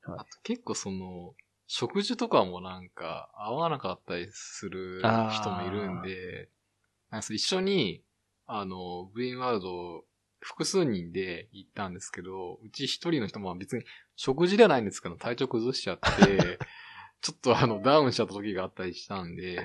[0.07, 1.35] うん、あと結構その、
[1.67, 6.49] 食事とかもなんか合わなかったりする人もいるんで、
[7.11, 8.05] なんか一緒に、
[8.47, 10.05] あの、ブインワールド
[10.47, 16.59] 複数人で行ったんですけど、うち一人の人も別に食事ではないんですけど、体調崩しちゃって、
[17.21, 19.59] ちょっとあの、ダウンしちゃった時があったりしたんで、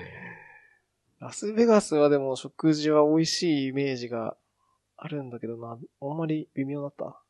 [1.20, 4.36] ラスベガスはでも食事は美味しいイメージが
[4.96, 7.22] あるんだけどな、あんまり微妙だった？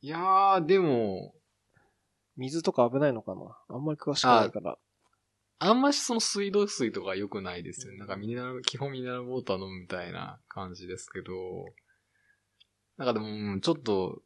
[0.00, 1.34] いやー、でも、
[2.38, 3.58] 水とか危ないのかな？
[3.68, 4.78] あんまり詳しくないから。
[5.58, 7.98] あんましその水道水とか良くないですよね。
[7.98, 11.66] なんかミネラル、基本ミネラルウォーター飲むみたいな感じですけど、
[13.02, 14.22] なんかでもちょっと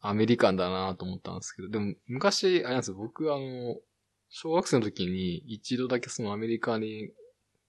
[0.00, 3.76] アメリカンだなと思ったんですけど、でも昔、あれなんですよ、僕あの、
[4.28, 7.10] 小学生の時に一度だけそのアメリカに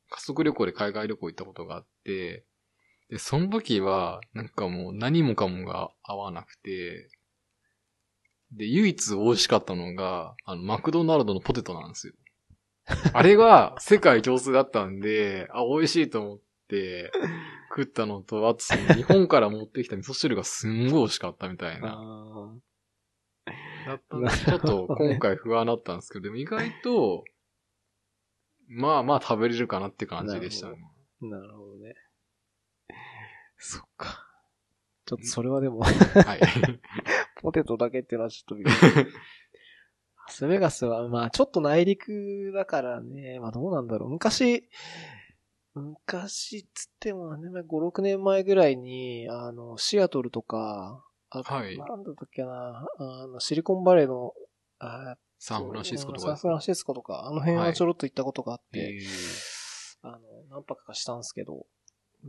[0.09, 2.45] 家族旅行で海外旅行行ったことがあって、
[3.09, 7.09] で、その時はなんかもう何もかもが合わなくて、
[8.51, 12.13] で、唯一美味しかったのが、あの、マクドナルドのポテトなんですよ。
[13.13, 17.11] あれが世界共通だったんで、あ、美味しいと思って
[17.75, 21.97] 食ったのと、あとその日本から持ってきた味噌汁がすんごい美味しかったみたいな。
[21.99, 22.55] あ
[23.85, 27.25] だったんで、ちょっと今回不安だったんですけど、でも意外と、
[28.67, 30.77] まあまあ食べれるかなって感じでしたね。
[31.21, 31.95] ーなるほどね。
[33.57, 34.25] そっか。
[35.05, 35.91] ちょっとそれはでも、はい。
[37.41, 38.75] ポテトだけっていうのはちょっと微妙ラ
[40.29, 44.09] スベガスは、まあちょっと内陸だからね、まあどうなんだろう。
[44.09, 44.67] 昔、
[45.75, 51.77] 昔っつっても何年前、5、6年前ぐらいに、あの、シアトルとか、あはい。
[51.77, 54.33] なんだったっけな、あの、シリコンバレーの、
[54.79, 56.27] あサンフランシスコとか。
[56.27, 58.99] サンフランシスコとか、あの辺はちょろっと行ったことがあって、え
[60.01, 61.65] あの、何泊かしたんですけど、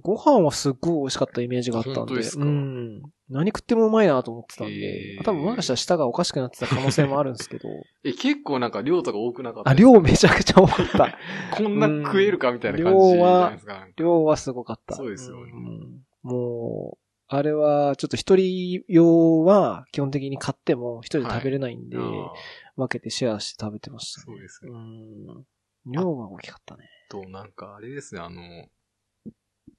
[0.02, 2.44] ご飯はすっごい美味しかったイメージがあったんで、ですか？
[2.44, 3.02] うん。
[3.28, 7.68] 何食ってもうまいなと思ってたんへでー、多分もしかしたら舌がおかしくなってた可能性もあるんですけど、
[8.04, 11.18] え、結構なんか量とか多くなかったあ、量めちゃくちゃ多かった。
[11.56, 13.88] こんな食えるかみたいな感じじゃないですか。
[13.96, 14.94] 量はすごかった。
[14.94, 22.30] そうですよねんもう、あれは、ちょっと一人用は基本的に買っても一人で食べれないんで、あー
[22.76, 24.74] 分けてシェアして食べてました、そうですうよ。
[24.74, 25.46] ん。
[25.86, 26.88] 量は大きかったね。
[27.08, 28.40] と、なんかあれですね、あの、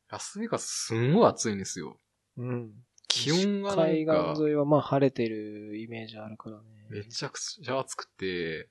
[0.10, 2.00] ラスベガスすんごい暑いんですよ。
[2.38, 2.72] うん。
[3.08, 6.64] 気温がなん海か岸、沿いはまあ晴れてるイメージあるからね。
[6.90, 8.70] めちゃくちゃ暑くて、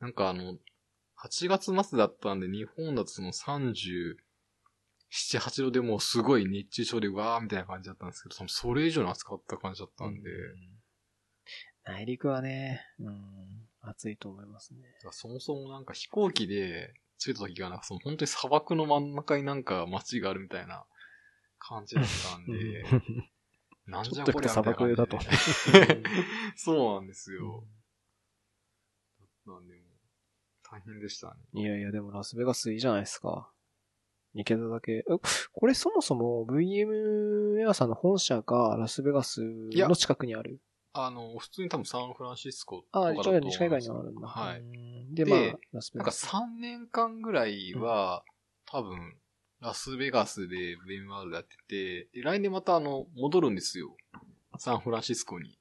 [0.00, 0.56] なんかあの、
[1.20, 4.16] 8月末だったんで、日本だとその37、
[5.10, 10.30] 8度でもうすごい熱中症でわーみたいな感じだったんですけど、そのそれ以上に暑かった感じだったんで、
[11.84, 14.80] 内陸はね、うん、暑いと思いますね。
[15.10, 20.84] そもそもなんか飛行機で着いた時がなんかその本当に砂漠の真ん中になんか街があるみたいな
[21.58, 22.84] 感じだったんで、
[23.86, 25.18] なんじゃこりゃみだと
[26.56, 27.64] そうなんですよ。
[29.46, 29.84] なんでもう、
[30.62, 31.34] 大変でしたね。
[31.54, 33.50] いやいや、でもラスベガスいいじゃないですか。
[34.34, 34.92] 行けただけ。
[34.98, 35.04] え
[35.52, 40.60] これそもそも VM エアさんの本社がラスベガスの近くにある？
[40.92, 44.28] あの、普通に多分サンフランシスコとああ、かだと思います一応西海岸にあるんだ。
[44.28, 44.62] はい。
[45.22, 46.26] うんで、でまあ、なんかガス。
[46.26, 48.24] 3年間ぐらいは、
[48.66, 49.16] 多分、
[49.60, 53.96] ラスベガスでブレインワールドやってて、で、来年またあの、戻るんですよ。
[54.58, 55.58] サンフランシスコに。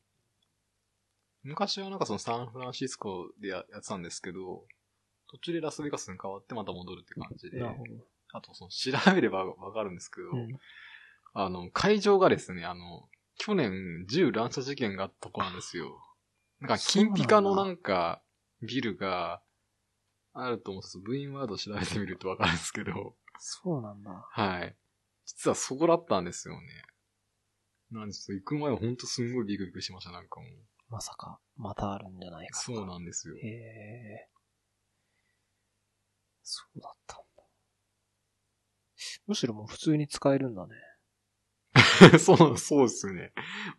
[1.43, 4.65] 昔はなんかそのサンフランシスコでややってたんですけど、
[5.29, 7.61] 途中でラスベガスに変わってまた戻るって感じで。
[8.33, 10.59] あとその調べれば わかるんですけど、うん
[11.39, 16.01] あの、会場がですね、あの、去年銃乱射事件があったとこなんですよ。
[16.59, 18.23] なんか、金ピカのなんか、
[18.61, 19.43] ビルが
[20.39, 24.27] あると思うんです部員ワード調べてみるとわかるんですけど、そうなんだ。
[24.29, 24.75] はい。
[25.25, 26.61] 実はそこだったんですよね。
[27.91, 30.49] なんで、ちょっと行く前はほんとすんごいビクビクしました、なんかもう。
[30.89, 32.59] まさか、またあるんじゃないか。
[32.59, 33.35] そうなんですよ。
[33.37, 34.29] へえ。
[36.43, 37.43] そうだったんだ。
[39.27, 40.75] むしろもう普通に使えるんだね。
[42.19, 43.33] そう、そうですね。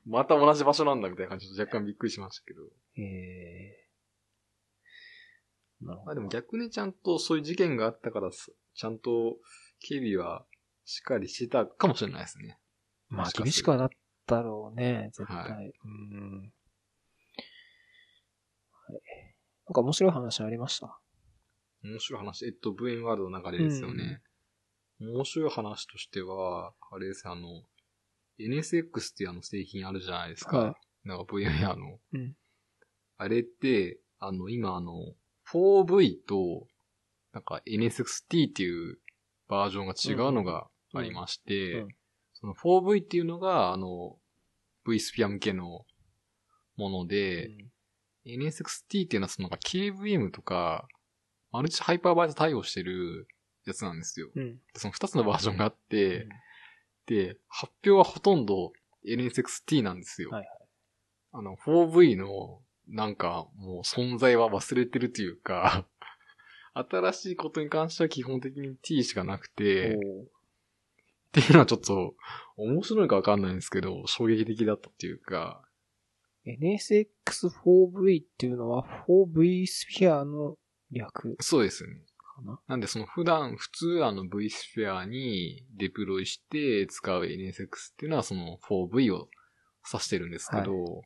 [0.06, 2.62] また同じ場所なんだみたいな感じで若干びっくりしましたけど。
[2.96, 3.77] えー。
[5.80, 6.06] なるほど。
[6.06, 9.36] まあでも逆にちゃんとそういう事件があったからす、ちゃんと
[9.80, 10.44] 警備は
[10.84, 12.58] しっかりしてたかもしれないですね。
[13.08, 13.88] まあ厳しくはなっ
[14.26, 15.36] たろうね、絶対。
[15.36, 16.52] はいうん。
[18.72, 19.00] はい。
[19.66, 20.98] なんか面白い話ありました？
[21.84, 24.20] 面白い話、えっと、ブエンワールドの流れですよね。
[25.00, 27.62] 面白い話としては、あれですねあの、
[28.40, 30.58] NSX っていうあの製品あるじゃないですか。
[30.58, 31.98] はいなんか VMware の。
[32.14, 32.34] うん
[33.20, 34.92] あれって、あの、今あの、
[35.52, 36.66] 4V と、
[37.32, 38.98] なんか NSXT っていう
[39.48, 41.88] バージョンが違うのがありまして、うんうん
[42.40, 44.16] その 4V っていうのが、あの、
[44.86, 45.84] V スピア向けの
[46.76, 47.50] もので、
[48.24, 50.86] NSXT っていうのはそのなんか KVM とか、
[51.50, 53.26] マルチハイパーバイザー対応してる
[53.66, 54.30] やつなんですよ。
[54.36, 54.54] うん。
[54.54, 56.28] でその二つのバージョンがあって、うん
[57.06, 58.72] で、発表はほとんど
[59.04, 60.30] NSXT なんですよ。
[60.30, 60.58] はいはい
[61.30, 65.86] あの、4V の、なんか、もう存在は忘れてるというか、
[66.74, 69.98] 新しいことに関しては基本的に T しかなくて、っ
[71.32, 72.14] ていうのはちょっと、
[72.56, 75.62] 面白いかわかんないんですけど、衝撃的だったっていうか、
[76.46, 80.56] NSX4V っていうのは 4V スフィアの
[80.90, 81.90] 略そうですね。
[82.38, 82.60] かな？
[82.68, 89.28] なんでその普段、普通あの V スフェアにデプロイして使う NSX っていうのはその 4V を
[89.90, 91.02] 指してるんですけど、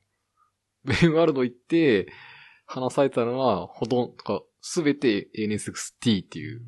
[0.84, 2.12] V ワールド行って
[2.66, 6.62] 話されたのはほとんど、すべて NSXT っていう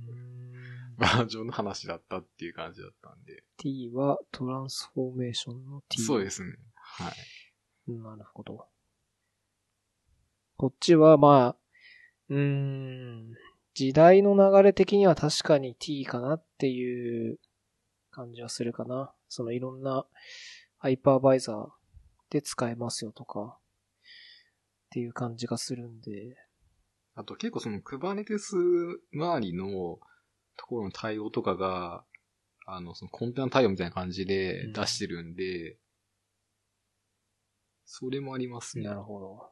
[0.98, 3.42] バージョンの話だったっていう感じだったんで。
[3.56, 6.02] T はトランスフォーメーションの T。
[6.02, 6.56] そうですね。
[6.74, 7.10] は
[7.88, 7.92] い。
[7.92, 8.66] なるほど。
[10.56, 11.56] こっちはまあ、
[12.30, 13.34] うーん、
[13.74, 17.38] 時代の流れ的には確かに T かなっていう
[18.10, 19.12] 感じはするかな。
[19.28, 20.06] そのいろんな
[20.78, 21.68] ハイパーバイザー
[22.30, 23.58] で使えますよとか、
[24.94, 26.36] っていう感じがするんで、
[27.16, 29.98] あと結構その Kubernetes 周りの
[30.56, 32.04] ところの対応とかが、
[32.64, 35.78] あの、そのコンテナ対応みたいな感じで出してるんで、
[37.84, 38.84] それもありますね。
[38.84, 39.50] なるほど。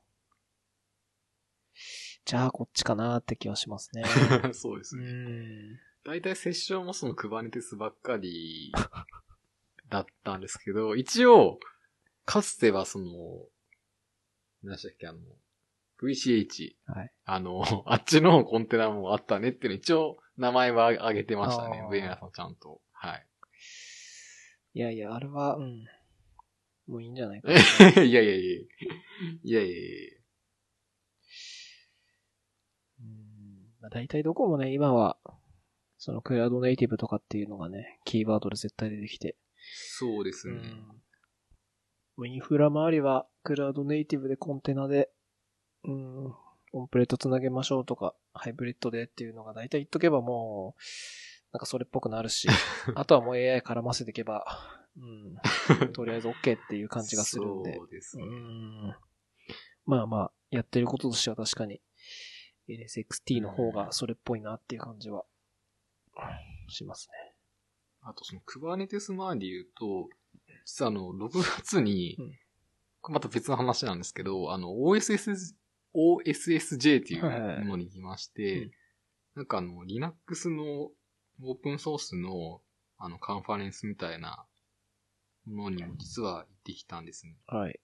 [2.25, 4.05] じゃあこっちかなって気はしますね。
[4.49, 5.05] う そうですね。
[5.11, 5.81] ん。
[6.05, 8.73] 大体セッションもその Kubernetes ばっかり
[9.89, 11.59] だったんですけど、一応、
[12.25, 13.09] かつてはその、
[14.63, 15.19] 何でしたっけ、あの、
[16.03, 16.75] VCH。
[16.87, 17.13] はい。
[17.25, 21.87] あの、 あっちのコンテナもあったねっていうの一応名前は挙げてましたねあ。
[21.87, 22.81] ー上村さんちゃんと。
[22.93, 23.27] はい。
[24.75, 25.85] いやいや、あれは、うん。
[26.87, 28.03] もういいんじゃないか いな。
[28.03, 28.61] やいやいやいや。
[29.43, 30.19] いやいやいや
[33.01, 33.07] うん
[33.81, 35.19] まあ、大体どこもね、今は、
[35.99, 39.37] そのクラウドネイティブとかっていうのがね、キーワードで絶対出てきて。
[39.57, 40.55] そうですね。
[40.55, 40.65] もう
[42.27, 45.11] インフラ周りは、クラウドネイティブでコンテナで、
[45.85, 46.35] うん、
[46.73, 50.83] オンプレートつなげましょうとか、ハイブリッドでっていうのが大体言っとけばもう、
[51.53, 52.49] なんかそれっぽくなるし、
[52.95, 54.47] あとはもう AI 絡ませていけば、
[54.97, 55.01] う
[55.85, 57.73] ん、 とりあえず OK っていう感じがするんで。
[57.73, 58.25] うそうですね。
[58.25, 58.97] ん
[59.85, 61.81] まあまあ、やってることとしては確かに
[62.69, 65.25] NSXT の方がそれっぽいなっていう感じは
[66.69, 67.35] しますね。
[68.03, 70.09] あとその Kubernetes 周りで言うと、
[70.65, 75.55] 実はあの、6月にうん、また別の話なんですけど、あの、OSS、
[75.95, 78.71] OSSJ っていうはいはいはいものに行きまして、うん
[79.35, 80.91] なんかあの、Linux の
[81.43, 82.61] オープンソースの
[82.99, 84.45] あの、カンファレンスみたいな
[85.47, 87.37] ものにも実は行ってきたんですね。
[87.47, 87.81] はい。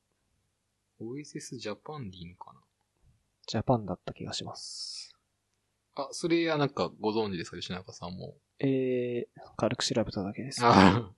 [1.01, 2.55] OSS Japan でいいのか
[3.47, 5.17] ジャパンだった気がします。
[5.97, 7.57] なあ、それはなんかご存知ですか？
[7.57, 8.37] 吉中さんも。
[8.61, 10.61] えー、軽く調べただけです。
[10.62, 11.11] あ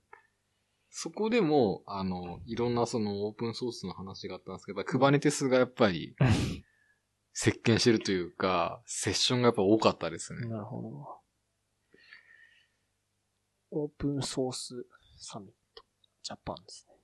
[0.93, 6.15] そこでも、あの、いろんなそのオープンソースの話があったんですけど、やっぱり Kubernetes がやっぱり、
[7.33, 10.49] 席巻してるというか、セッションがやっぱ多かったですね。
[10.49, 11.21] なるほど。
[13.71, 14.85] オープンソース
[15.17, 15.83] サミット、
[16.23, 16.95] ジャパンですね。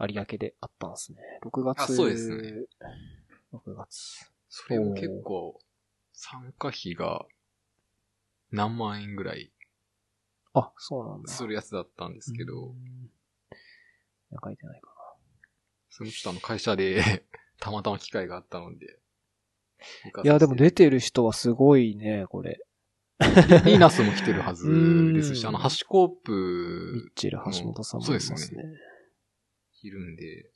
[0.00, 1.18] 有明であったんですね。
[1.42, 1.82] 6月。
[1.82, 2.52] あそうですね。
[3.52, 4.30] 6月。
[4.48, 5.58] それも結構、
[6.12, 7.26] 参加費が
[8.52, 9.50] 何万円ぐらい
[10.54, 11.32] あ、そうなんだ。
[11.32, 12.76] するやつだったんですけど、うん。
[12.76, 12.78] い
[14.32, 14.88] や、書いてないか
[15.90, 17.24] それもちょっとあの会社で
[17.60, 18.98] たまたま機会があったので。
[20.14, 20.22] な。
[20.22, 22.60] いや、でも出てる人はすごいね、これ。
[23.20, 24.68] リーナスも来てるはず
[25.12, 28.38] ですし、うんあの、ハッシュコーミップチェル、橋本さんもいますね。
[28.38, 28.64] そうで
[29.72, 30.50] すいるんで、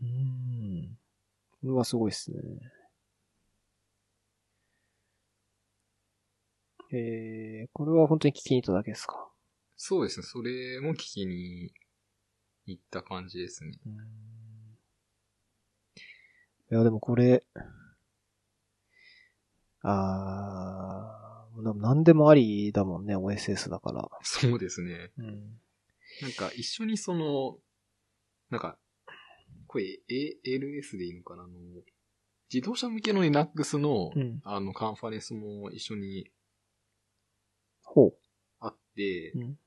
[0.00, 0.98] うん。
[1.60, 2.38] これはすごいっすね。
[6.90, 9.28] えー、これは本当に聞きに行っただけですか？
[9.76, 10.26] そうですね。
[10.26, 11.72] それも聞きに
[12.66, 13.78] 行った感じですね。
[13.86, 13.94] うーん
[16.70, 17.44] いや、でもこれ、
[19.82, 24.08] あー、でも何でもありだもんね、OSS だから。
[24.22, 25.10] そうですね。
[25.18, 25.60] うん。
[26.22, 27.58] なんか一緒にその、
[28.50, 28.78] なんか、
[29.66, 31.44] これ ALS でいいのかな？
[31.44, 31.52] あの、
[32.52, 34.40] 自動車向けの Linux の、うん。
[34.44, 36.37] あの、カンファレンスも一緒にほ
[38.60, 39.38] あって、う。
[39.38, 39.58] うん。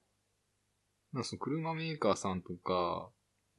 [1.13, 3.09] なんかその車メーカーさんとか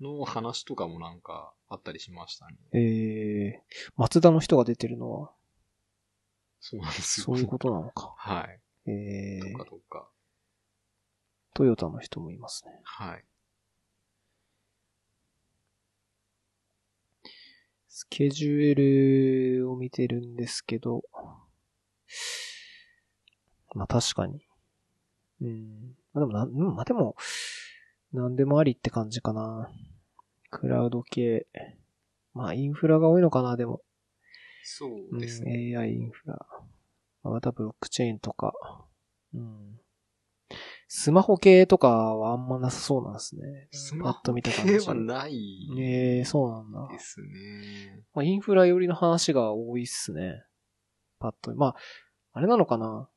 [0.01, 2.57] の話とかもなんかあったりしましたね。
[2.73, 5.33] えー、松田の人が出てるのは、
[6.61, 7.27] そうなんですよ。
[7.27, 8.15] そういうことなのか。
[8.17, 8.49] は
[8.87, 8.91] い。
[8.91, 10.09] えーとか、とか。
[11.55, 12.73] トヨタの人もいますね。
[12.85, 13.25] はい。
[17.89, 21.03] スケジュールを見てるんですけど、
[23.75, 24.47] まあ確かに。
[25.43, 25.97] うん。
[26.13, 27.17] まあでもなん、うんまあでも、
[28.13, 29.71] なんでもありって感じかな。
[30.51, 31.47] クラウド系。
[32.35, 33.83] まあインフラが多いのかな、でも。
[34.65, 35.73] そうですね。
[35.75, 36.47] うん、AI インフラ。
[37.25, 38.53] またブロックチェーンとか。
[39.35, 39.79] うん。
[40.89, 43.69] スマホ系とかはあんまなさそうなんですね。
[43.71, 44.35] スマホ。
[44.35, 46.89] 系はないええそうなんだ。
[46.93, 48.05] ですね。
[48.13, 50.45] まあ、インフラ寄りの話が多いっすね。
[51.19, 51.55] パッと。
[51.55, 51.77] まあ、
[52.35, 53.09] あれなのかな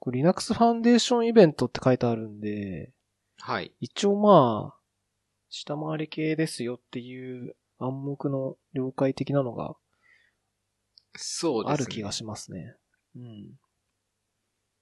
[0.00, 2.92] これ Linux ファンデーションイベントって書いてあるんで、
[3.38, 3.72] はい。
[3.80, 4.78] 一応まあ、
[5.50, 9.76] 下回り系ですよっていう暗黙の了解的なのが
[11.16, 11.74] そうですね。
[11.74, 12.74] ある気がしますね。
[13.16, 13.50] うん。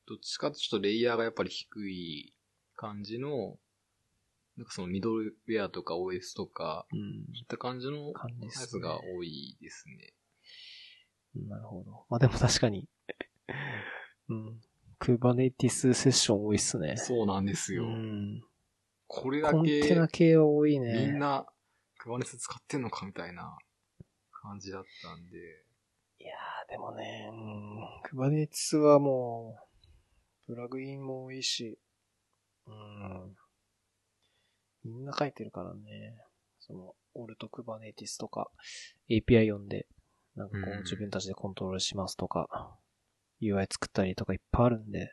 [0.07, 2.35] どっちかとちょっとレイヤーがやっぱり低い
[2.77, 3.57] 感じの、
[4.57, 6.99] なんかそのミドルウェアとか OS とか、うん。
[7.35, 10.15] いった感じの感じですねやつが多いですね。
[11.49, 12.05] なるほど。
[12.09, 12.89] まあでも確かに、
[14.29, 14.61] うん。
[15.01, 16.97] Kubernetes セッション多いっすね。
[16.97, 17.85] そうなんですよ。
[17.85, 18.43] うん。
[19.07, 21.07] これだコンテけナ系は多いね。
[21.07, 21.47] みんな
[22.03, 23.57] Kubernetes 使ってんのかみたいな
[24.33, 25.39] 感じだったんで。
[26.19, 29.59] いやー、でもね、うん、Kubernetes はも
[30.49, 31.79] う、プラグインも多いし、
[32.67, 33.37] うん、
[34.85, 36.17] みんな書いてるからね、
[36.59, 38.51] その、オルト Kubernetes とか、
[39.11, 39.87] API 読んで、
[40.37, 42.77] なんかこうんう自分たちでコントロールしますとか、
[43.41, 45.11] UI 作ったりとかいっぱいあるんで、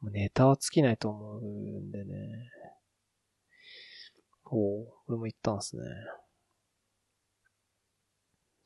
[0.00, 2.50] もうネタは尽きないと思うんでね。
[4.44, 5.82] ほう、俺も言ったんすね。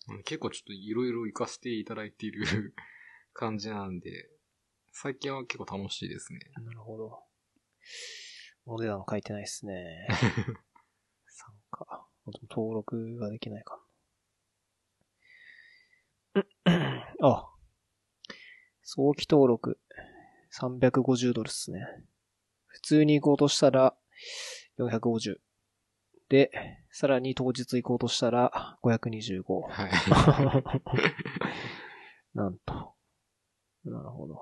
[0.08, 2.74] うん結構ちょっといろいろ活かせていただいている
[3.32, 4.28] 感じなんで、
[4.90, 6.40] 最近は結構楽しいですね。
[6.60, 7.22] なるほど。
[8.66, 10.06] お値段書いてないっすね。
[11.26, 12.08] 参加。
[12.50, 13.80] 登録ができないか
[16.34, 17.06] な。
[17.22, 17.51] あ。
[18.82, 19.78] 早期登録。
[20.58, 21.80] 350ドルっすね。
[22.66, 23.94] 普通に行こうとしたら
[24.78, 25.36] 450。
[26.28, 26.50] で、
[26.90, 29.42] さらに当日行こうとしたら525。
[29.68, 29.90] はい。
[32.34, 32.94] なんと。
[33.84, 34.38] なるほど。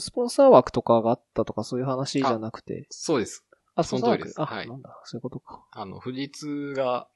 [0.00, 2.86] スポンサー枠とかがあったとかそういう話じゃなくて。
[2.90, 3.46] そうです。
[3.76, 4.40] あ、その通りです。
[4.40, 5.64] 枠あ、はいなんだ、そういうことか。
[5.70, 7.08] あの、富士通が、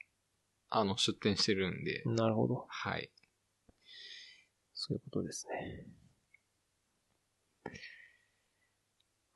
[0.69, 2.67] あの、出店してるんで、なるほど。
[2.69, 3.11] はい。
[4.83, 5.87] そういうことですね。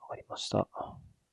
[0.01, 0.67] わかりました。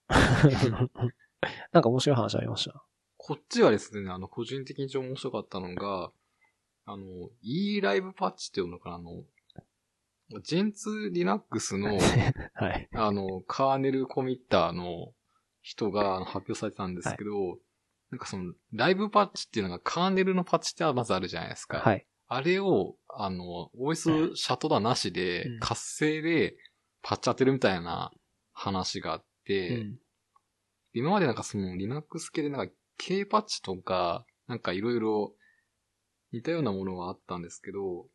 [1.72, 2.84] なんか面白い話ありました？
[3.16, 6.12] こっちはですね、あの、個人的に一番面白かったのが、
[6.84, 9.24] あの、e ライブパッチっていうのかな、あの、
[10.42, 11.96] ジェンツ Linux の、
[12.56, 12.90] はい。
[12.94, 15.14] あの、カーネルコミッターの
[15.62, 17.60] 人が発表されてたんですけど、
[18.10, 21.80] なんかその、ライブパッチっていうのがカーネルのパッチってまずあるじゃないですか。
[21.80, 22.06] はい。
[22.34, 26.56] あれを、あの、OS シャットダなしでうん、活性で
[27.02, 28.10] パッチ当てるみたいな
[28.54, 30.00] 話があっうて、ん。
[30.94, 35.34] 今までなんかその Linux 系でなんか K パッチとか、なんかいろいろ
[36.32, 38.08] 似たようなものがあったんですけど、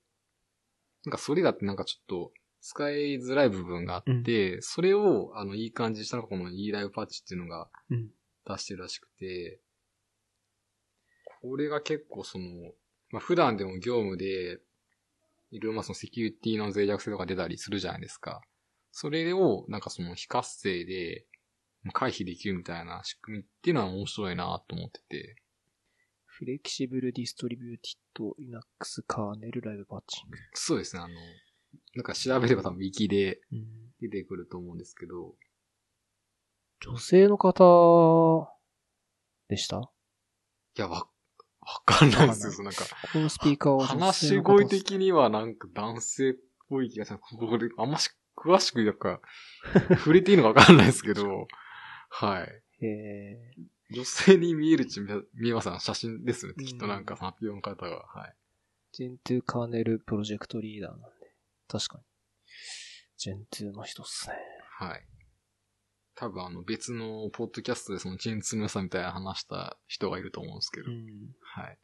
[1.04, 8.08] なんかそれだってなんかちょっと使いづらい部分があって、それをあのいい感じにしたのがこの e ライブパッチっていうのがうん。
[8.46, 9.60] 出してるらしくて、
[11.42, 12.44] これが結構その、
[13.10, 14.60] まあ、普段でも業務で、
[15.50, 18.40] いろいろまあそのセキュリティの脆弱性とか出たりするじゃないですか。
[18.90, 21.24] それをなんかその非活性で
[21.92, 25.36] 回避できるみたいな仕組みっていうのは面白いなと思ってて。
[26.24, 30.36] フレキシブルディストリビューティッド Linux カーネルライブパッチング。
[30.52, 31.14] そうですね、あの、
[31.94, 33.66] なんか調べれば多分ウィキでうん。
[33.98, 35.34] 出てくると思うんですけど、
[36.80, 38.46] 女性の方
[39.48, 39.90] でした？
[40.76, 41.08] いや、わ、
[41.66, 42.84] わかんないですよ、なんか。
[43.12, 46.34] このスピーカーは話し声的にはなんか男性っ
[46.68, 47.18] ぽい気がする。
[47.18, 49.20] ここで、あんまし詳しくなんか、
[49.98, 51.48] 触れていいのかわかんないですけど、
[52.08, 52.62] はい。
[52.84, 53.52] え
[53.90, 56.54] 女性に見えるうち見見えます写真ですね。
[56.56, 58.04] うんきっとなんか発表の方が。
[58.06, 58.34] はい。
[59.00, 61.06] ー、Gen2 カーネルプロジェクトリーダーなんで。
[61.68, 62.04] 確かに。
[63.18, 64.36] Gen2 の人っすね。
[64.78, 65.06] はい。
[66.16, 70.94] 多分あの別のポッドキャストでそのチェーンツの良さみたいな話した人がいると思うんですけど、ん。
[71.42, 71.78] はい。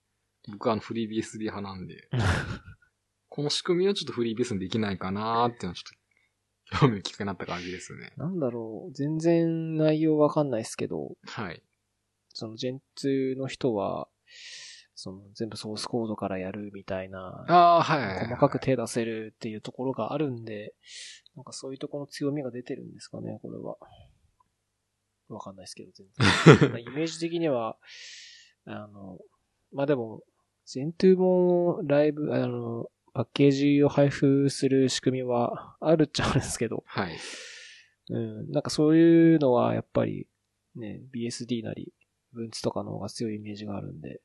[0.50, 2.08] 僕はあのフリー BSD 派なんで、
[3.28, 8.12] この仕組みをちょっとフリーベースにできないかなーっていうのはちょっと興味のきっかけになった感じですね。
[8.16, 11.62] なんだろう、全然内容わかんないですけど、はい。
[12.30, 14.08] その Gen2 の人は、
[14.94, 18.24] その全部ソースコードからやるみたいな、ああ、はい。
[18.24, 20.74] 細かく手出せるっていうところがあるんで、
[21.36, 23.76] なんかそういうところの強みが出てるんですかね、これは。
[25.28, 26.06] わかんないですけど、全
[26.58, 26.70] 然。
[26.70, 27.76] まあイメージ的には、
[28.64, 29.18] あの、
[29.72, 30.22] まあでも、
[30.66, 37.16] Gen2 もライブ、あの、パッケージを配布する仕組みはあるっちゃあるんですけど、はい。
[38.08, 40.26] うん、なんかそういうのはやっぱり
[40.76, 41.92] ね、BSD なり、
[42.32, 44.22] 文ツとかの方が強いイメージがあるんで、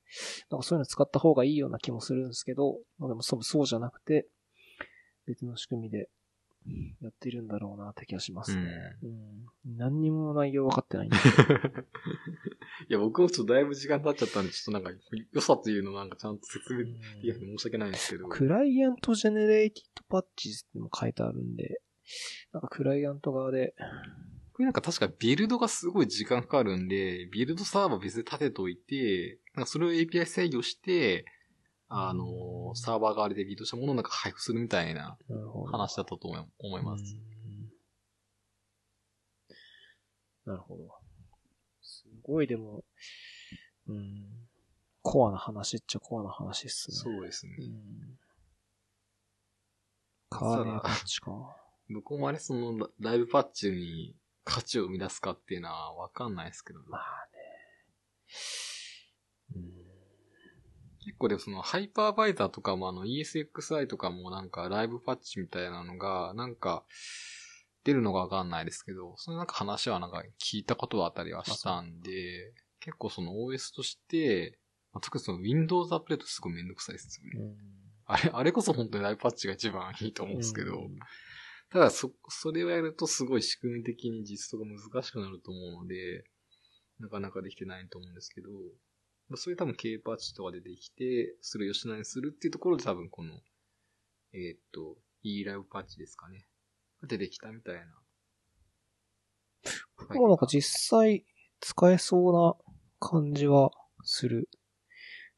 [0.50, 4.28] なんかそういうの使った方がいいような気もするんですけど、まあでもそうそうじゃなくて、
[5.26, 6.10] 別の仕組みで
[7.02, 8.64] やってるんだろうなって気がしますね。
[9.04, 9.78] うん。
[9.78, 11.18] 何にも内容分かってないんで。
[12.90, 14.92] いや、僕もちょっとだいぶ時間経っちゃったんで、ちょっとなんか、
[15.32, 16.92] 良さというのをなんかちゃんと説明で
[17.22, 18.28] きな申し訳ないんですけど。
[18.28, 21.82] クライアントジェネレイティッドパッチズってのも書いてあるんで、
[22.54, 23.76] なんかクライアント側で、
[24.54, 31.26] これなんか確かビルドがすごい時間かかるんで、ビルドサーバー別で立てといて、なんかそれを API 制御して、
[31.90, 35.18] あの、サーバー側でビルドしたものをなんか配布するみたいな。
[35.72, 36.28] 話だったと
[36.60, 37.16] 思います。
[37.16, 37.38] うん
[40.48, 40.84] なるほど。
[41.82, 42.86] すごいでも、
[43.90, 44.26] うん、
[45.02, 46.96] コアな話っちゃコアな話っすね。
[46.96, 47.58] そうですね。
[47.60, 48.18] うん。
[50.30, 51.32] カーネーパッチか。
[51.90, 54.16] どこまでそのラライブパッチに
[54.46, 57.02] 価値を生み出すかっていうのはわかんないですけど、まあ
[57.34, 57.40] ね。
[61.08, 61.12] うん。
[61.12, 66.84] 結構でもそのハイパーバイザーとかもあの ESXi とかもなんかライブパッチみたいなのがなんか
[67.84, 74.60] 出るのかわかんないですけど、そのなんか話はなんか聞いたことはあったりはしたんで、結構その OS として、
[74.94, 77.56] まあ特にその Windows アップデートすごいめんどくさいですよね。
[78.06, 81.00] あれ、あれこそ本当にライブパッチが一番いいと思うんですけど、うん
[81.70, 86.24] ただそ、それをやるとすごい仕組み的に実装が難しくなると思うので、
[87.00, 88.62] なかなかできてないと思うんですけど、まあ
[89.36, 93.34] そういう多分 K パッチとかでできて、それを吉田にするっていうところで多分この、
[94.34, 96.48] えーっと、E ライブパッチですかね。
[97.02, 97.82] が出てきたみたいな。
[100.14, 101.26] でもなんか実際
[101.60, 102.56] 使えそうな
[103.00, 103.72] 感じは
[104.04, 104.50] する。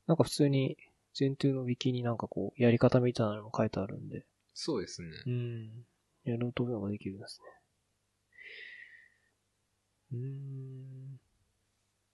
[0.05, 0.77] なんか普通に
[1.15, 4.25] Gen2 の Wiki になんかこう、やり方みたいなのも書いてあるんで。
[4.53, 5.09] そうですね。
[5.25, 5.85] うん。
[6.23, 7.47] やろうと思えばできるんですね。
[10.11, 11.19] うーん。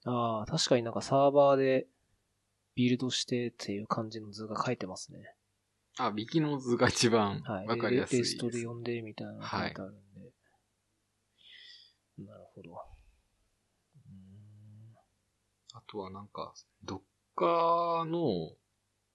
[0.05, 1.87] ああ、確かになんかサーバーで
[2.75, 5.19] ビルドしてっていう感じの図が書いてますね。
[5.97, 7.67] あ、ビキの図が一番はい。
[7.67, 8.33] わかりやすいレです。
[8.35, 10.31] レストで読んでみたいなのが書いてあるんで。
[12.25, 12.77] なるほど。
[15.73, 16.53] あとはなんか、
[16.83, 17.01] どっ
[17.35, 18.55] かの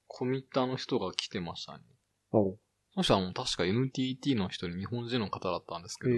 [0.07, 1.85] コミッターの人が来てましたね。
[2.33, 2.59] おう
[2.93, 6.15] その人はもう確か NTT の人に日本人の方だったんですけど。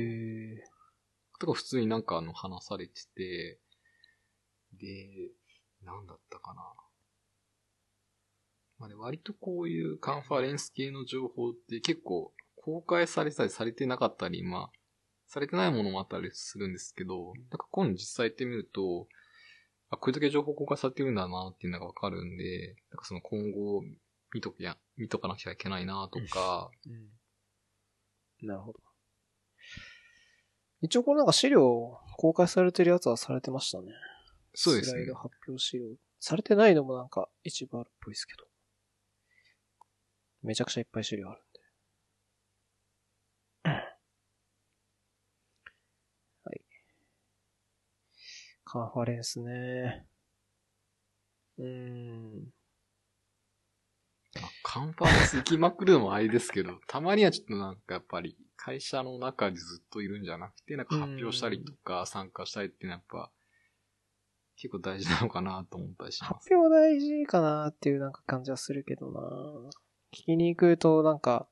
[1.38, 3.60] とか普通になんかあの話されてて、
[4.82, 5.30] で、
[5.84, 6.62] なんだったかな。
[8.78, 14.78] まあね、割とこういうカンファレンス系の情報って結構公開されたりされてなかったり、まあ、
[15.28, 19.06] されてないものもあったりするんですけど、なんか今度実際行ってみると、
[19.90, 23.82] あ、これだけ情報公開されてるんだなっていうのがわかるんで、なんかその今後
[24.32, 26.90] 見ときや、見とかなきゃいけないなとか、う
[28.44, 28.48] ん。
[28.48, 28.80] なるほど。
[30.80, 33.92] 一応これなんか資料公開されてるやつはされてましたね。
[34.54, 35.14] そうですねスライド。
[35.14, 35.84] 発表資料。
[36.20, 38.44] されてないのもなんか一部あるっぽいですけど。
[40.42, 41.60] めちゃくちゃいっぱい資料あるんで。
[46.44, 46.60] はい。
[48.64, 50.06] カンファレンスね。
[51.58, 52.52] うーん。
[54.34, 63.32] まあカンファレンス行きまくるのもあれですけど、 たまにはちょっとなんかやっぱり会社の中でずっといるんじゃなくて、なんか発表したりとか参加したりっていうのはやっぱ
[64.56, 66.32] 結構大事なのかなと思ったりします。
[66.34, 69.70] 発表大事かなっていうなんか感じはするけどな
[70.12, 71.48] 聞きに行くとなんか、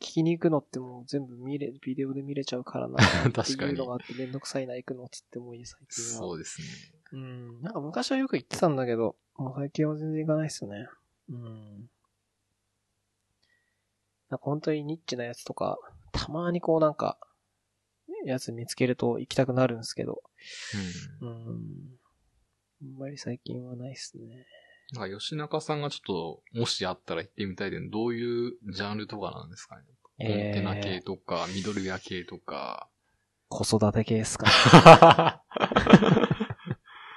[0.00, 2.96] 聞きに行くのってもう全部見れ、ビデオで見れちゃうからな
[3.32, 6.10] 確かにいうのがあ ってめんどくさいな行くのっつってもいい最近は。
[6.20, 6.66] そうですね。
[7.12, 7.60] うん。
[7.62, 10.86] なんか昔はよく行ってたんだけど、もう最近は全然行かないっすね。
[11.28, 11.90] うん。
[14.30, 15.78] なんか本当にニッチなやつとか、
[16.12, 17.18] たまにこうなんか、
[18.24, 20.22] やつ見つけると行きたくなるんですけど。
[21.20, 21.28] うん。
[21.28, 21.98] うん。
[22.84, 24.46] あんまり最近はないっすね。
[24.92, 29.82] なんか吉中さんがちょっと、もしあったら行ってみたいで、どういうジャンルとかなんですかね。
[30.18, 32.88] コンテナ系とか、ミドルウェア系とか。
[33.48, 34.46] 子育て系っすか。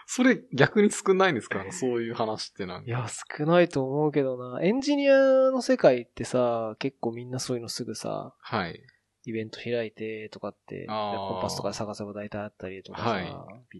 [0.09, 1.65] それ逆に少ないんですか？
[1.71, 2.87] そういう話ってなんか。
[2.87, 3.05] いや、
[3.37, 4.61] 少ないと思うけどな。
[4.63, 5.17] エンジニア
[5.51, 8.81] の世界ってさ、結構みんなそういうのすぐさ、はい。
[9.27, 13.25] イベント開いてとかって、コンパスとかで探せば大体あったりとかさ、はい。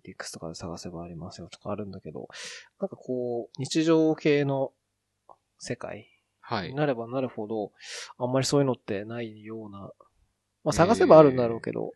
[0.03, 2.27] BTX とかで探せばありますよとかあるんだけど、
[2.81, 4.73] なんかこう、日常系の
[5.57, 6.09] 世界
[6.41, 6.67] はい。
[6.67, 6.75] に。
[6.75, 7.71] なればなるほど、
[8.17, 9.79] あんまりそういうのってないような、
[10.65, 11.93] まあ探せばあるんだろうけど、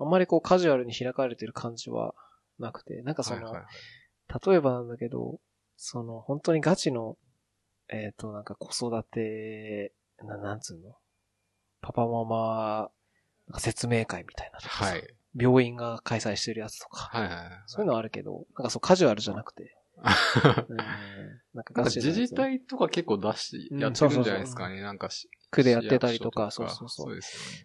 [0.00, 2.16] あんまりこうカジュアルに開かれてる感じは
[2.58, 3.54] なくて、なんかその、
[4.44, 5.38] 例えばなんだけど、
[5.76, 7.16] その、本当にガチの、
[7.88, 9.92] えっ、と、なんか子育て、
[10.24, 10.96] ななんつうの？
[11.80, 12.90] パパママ、
[13.58, 15.14] 説明会みたいなとかさ、はい。
[15.36, 17.44] 病院が開催してるやつとか、はいはいはい。
[17.66, 19.76] そういうのはあるけど、なんかそうカジュアルじゃなくて、
[20.68, 20.76] うん、
[21.52, 24.80] なんか自治体とか結構出し、うんやってるんじゃないですかね。
[24.80, 27.20] なんかし、区でやってたりとか、そうそうそうそうね。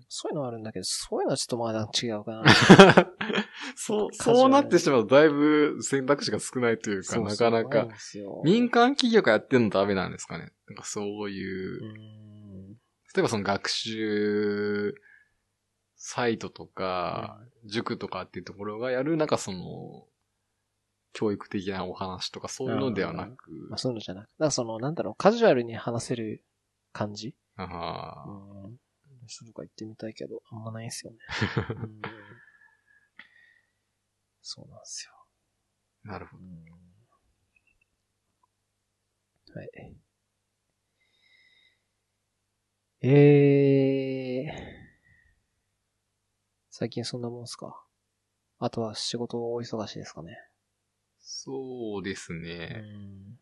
[0.09, 2.43] そういうのはあるんだけど、そういうのはちょっとまだ違うかな。
[3.76, 7.95] そう、そうなってしまうとだいぶ選択肢が少ないというか、そうなそうなんかなか。
[8.43, 10.51] 民間企業がやってるのダメなんですかね。
[10.68, 12.24] なんかそういうう、ん
[13.16, 14.95] 例えばその学習
[15.95, 20.05] サイトとか、塾とかっていうところがやる、なんかその、
[21.13, 26.43] 教育的なお話とかそういうのではなく、まあ、そういうのじゃなくて、だからその、なんだろう、カジュアルに話せる
[26.91, 27.34] 感じ？
[27.55, 28.30] ああ
[28.66, 28.78] うん。
[29.28, 31.20] そうとか行ってみたいけど、あんまないんすよね。
[31.78, 32.01] うん
[34.41, 35.11] そうなんですよ。
[36.03, 36.43] なるほど。
[39.59, 39.95] はい。
[43.08, 44.51] えー。
[46.72, 47.86] 最近そんなもんすか？
[48.58, 50.36] あとは仕事お忙しいですかね？
[51.20, 52.82] そうですうね。
[52.82, 53.38] ん。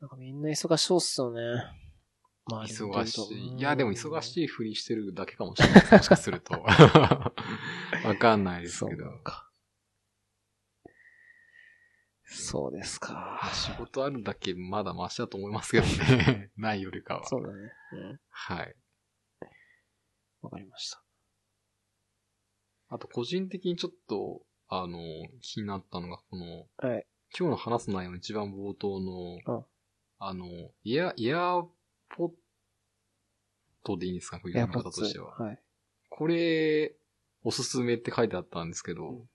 [0.00, 1.40] なんかみんな忙しそうっすよね。
[2.46, 3.58] ま忙しい。
[3.58, 4.22] いや、でも忙い。
[4.22, 5.92] しいふりしてるだけかもしれない。
[5.92, 6.54] もしかすると。
[6.64, 7.32] わ
[8.18, 9.10] かんないですそうけど。
[9.18, 9.45] か。
[12.28, 13.40] そうですか。
[13.54, 16.50] 仕事あるだけまだマシだと思いますけどね。
[16.58, 17.26] ないよりかは。
[17.26, 17.72] そうだね。
[17.92, 18.20] うん。
[18.28, 18.76] はい。
[20.42, 21.02] わかりました。
[22.88, 24.98] あと、個人的にちょっと、あの、
[25.40, 27.06] 気になったのが、この、はい。
[27.36, 29.66] 今日の話す内容の一番冒頭の、うん
[30.18, 30.46] あの、
[30.82, 31.68] イヤ、イヤー
[32.08, 32.34] ポッ
[33.84, 34.40] トでいいんですか？
[34.40, 35.34] こういう方としては。
[35.38, 35.62] はい。
[36.08, 36.96] これ、
[37.42, 39.30] おすすめって書いてあったんですけど、うん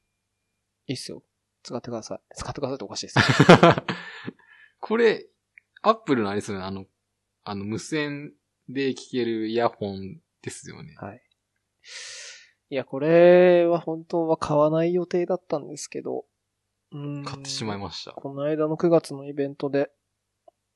[0.88, 1.24] いいっすよ。
[1.64, 2.20] 使ってください。
[2.36, 3.20] 使ってくださいっておかしいです。
[4.80, 5.28] これ、
[5.82, 6.86] アップルのあれですよね、あの、
[7.43, 8.34] あの、無線
[8.70, 10.95] で聞けるイヤホンですよね。
[10.97, 11.22] はい。
[12.70, 16.26] いや、これは本当は買わない予定だったんですけど、
[16.91, 18.12] うーん買ってしまいました。
[18.12, 19.91] この間の9月のイベントで、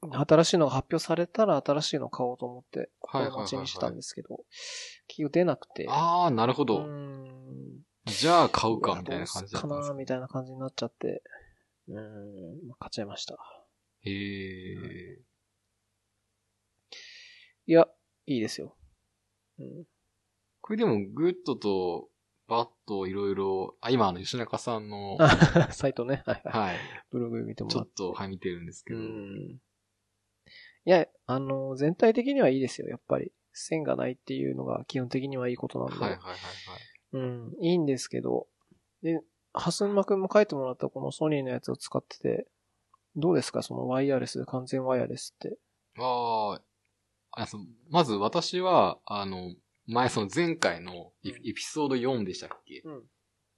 [0.02, 4.46] 新しいのが発表されたら新しいの買おうと思って、はいはいはいはい心待ちにしたんですけど、
[5.08, 5.88] 結局出なくて。
[5.90, 6.80] あー、なるほうど。
[6.80, 7.82] ーん。
[8.06, 9.68] じゃあ買うか、みたいな感じだか？
[9.68, 11.24] なみたいな感じになっちゃって、
[11.88, 12.00] うーん、
[12.80, 13.38] 買っちゃいました。
[14.02, 15.18] へー。
[17.68, 17.88] いや、
[18.28, 18.76] いいですよ。
[19.60, 19.86] うん。
[20.62, 22.10] これでも、 Good と
[22.48, 26.22] Bad いろいろ、あ、今あの、吉中さんの、 あサイトね。
[26.28, 26.62] はいはい。
[26.70, 26.78] はい。
[27.10, 27.92] ブログ見てもらって。
[27.96, 29.04] ちょっと、はい、見てるんですけうど。
[29.04, 29.60] ん。
[30.88, 33.32] いや、あの、全体的にはいいですよ、やっぱり。
[33.58, 35.96] 線がないっていうのが基本的にはいいことなんで。
[35.96, 36.40] はいはいはいはい。
[37.16, 38.48] うん、いいんですけど、
[39.02, 39.22] で、
[39.54, 42.48] ハスヌマくんも書いてもらったこのソニーのやつを使ってて、
[43.16, 43.62] どうですか？
[43.64, 45.58] そのワイヤレス、完全ワイヤレスって。
[45.98, 46.60] あ
[47.32, 47.48] あ、
[47.90, 49.56] まず私は、あの、
[49.88, 52.82] 前その前回のエピソード4でしたっけ？
[52.84, 53.04] うん。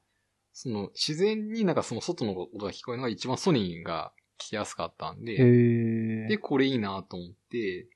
[0.51, 7.88] その、自然になんかその外の音が聞こえるのが一番ソニーが聞きやすかったんへで、ーで、これいいなと思って、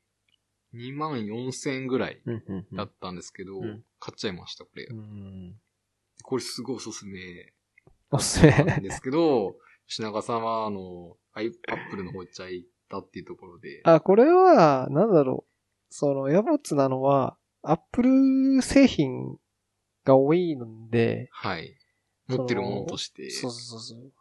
[0.73, 4.83] 2万4千円ぐらいうんうんうんだったんですけど、うん買っちゃいました、これ。
[4.83, 5.55] うん。
[6.23, 7.53] これすごいおすすめ
[8.11, 8.51] おすすめ。
[8.51, 9.55] なんですけど、
[9.87, 15.53] 品川さんは、あの、アイアップルの方行っちゃいたっていうところで、あ、これは、なんだろう。
[15.89, 19.37] その、エアポッツなのは、アップル製品
[20.05, 21.75] が多いので、はい。
[22.27, 23.29] 持ってるものとして。
[23.29, 24.11] そうそうそうそう。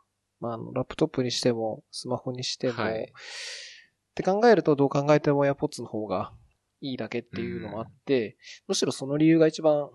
[0.41, 3.13] まあ、あの、ラップトップにしても、スマホにしても、はい
[4.13, 6.33] って考えると、どう考えても AirPods の方が
[6.83, 8.37] いいだけっていうのもあって、
[8.69, 9.89] むしろその理由が一番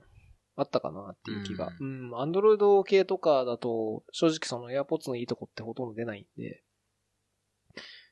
[0.55, 1.71] あったかなっていう気が。
[1.79, 6.63] うん、Android 系とかだと、正直その AirPods のいいとこってほとんど出ないんで、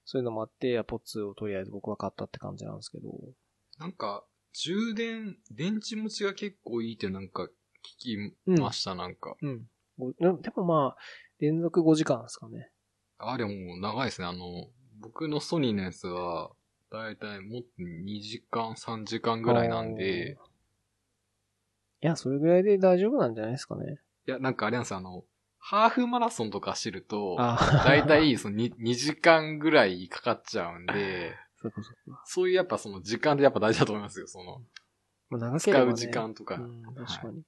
[0.06, 3.10] そういうのもあって、AirPods をとりあえず僕は買ったって感じなんですけど。
[3.80, 7.50] なんか、充電、電池持ちが結構いいってなんか聞
[7.98, 9.36] きました、なんか。
[9.42, 9.68] うん。
[9.98, 10.98] ごででもまあ、
[11.40, 12.72] 連続5時間ですかね。
[13.18, 14.28] あれもう長いですね。
[14.28, 16.52] あの、僕のソニーのやつは、
[16.92, 20.38] だいたいもっと2時間、3時間ぐらいなんで、
[22.02, 24.00] いや、それぐらいで大丈夫なんじゃないですかね。
[24.28, 25.24] いや、なんかあれなんですよ、あの、
[25.68, 32.24] ハーフマラソンとか走ると、あだいたいその 2, 2時間ぐらいかかっちゃうんで、 そうかそうか。
[32.24, 34.62] そういうやっぱその時間でやっぱ大事だと思いますよ、その、
[35.32, 36.58] まあ、長ければ、ね、使う時間とか。
[36.58, 37.42] うん、確かに。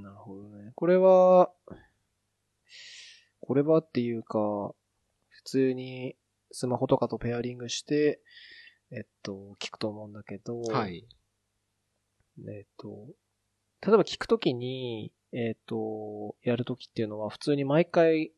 [0.00, 0.72] なるほどね。
[0.74, 1.52] これは、
[3.40, 4.74] これはっていうか、
[5.28, 6.16] 普通に
[6.50, 8.22] スマホとかとペアリングして、
[8.90, 11.06] えっと、聞くと思うんだけど、はい。
[12.48, 13.06] えっと、
[13.86, 18.32] 例えば聞くときに、えっと、やるときっていうのは普通に毎回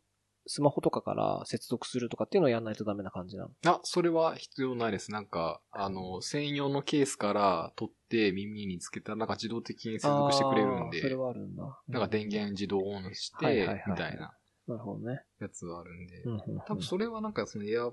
[0.47, 3.51] スマホとかから接続するとかっていうのをやんないとダメな感じなの。
[3.64, 5.12] あ、それは必要ないです。
[5.12, 11.62] なんか、あの、専用のケースから取って耳につけたら、なんか自動的に接続してくれるんでそ、れはあるんだ。
[11.88, 14.32] なんか電源自動オンして、みたいな
[14.66, 15.22] なるほどね。
[15.40, 17.93] やつがあるんで、うんうんうん多分それはなんかその AirPods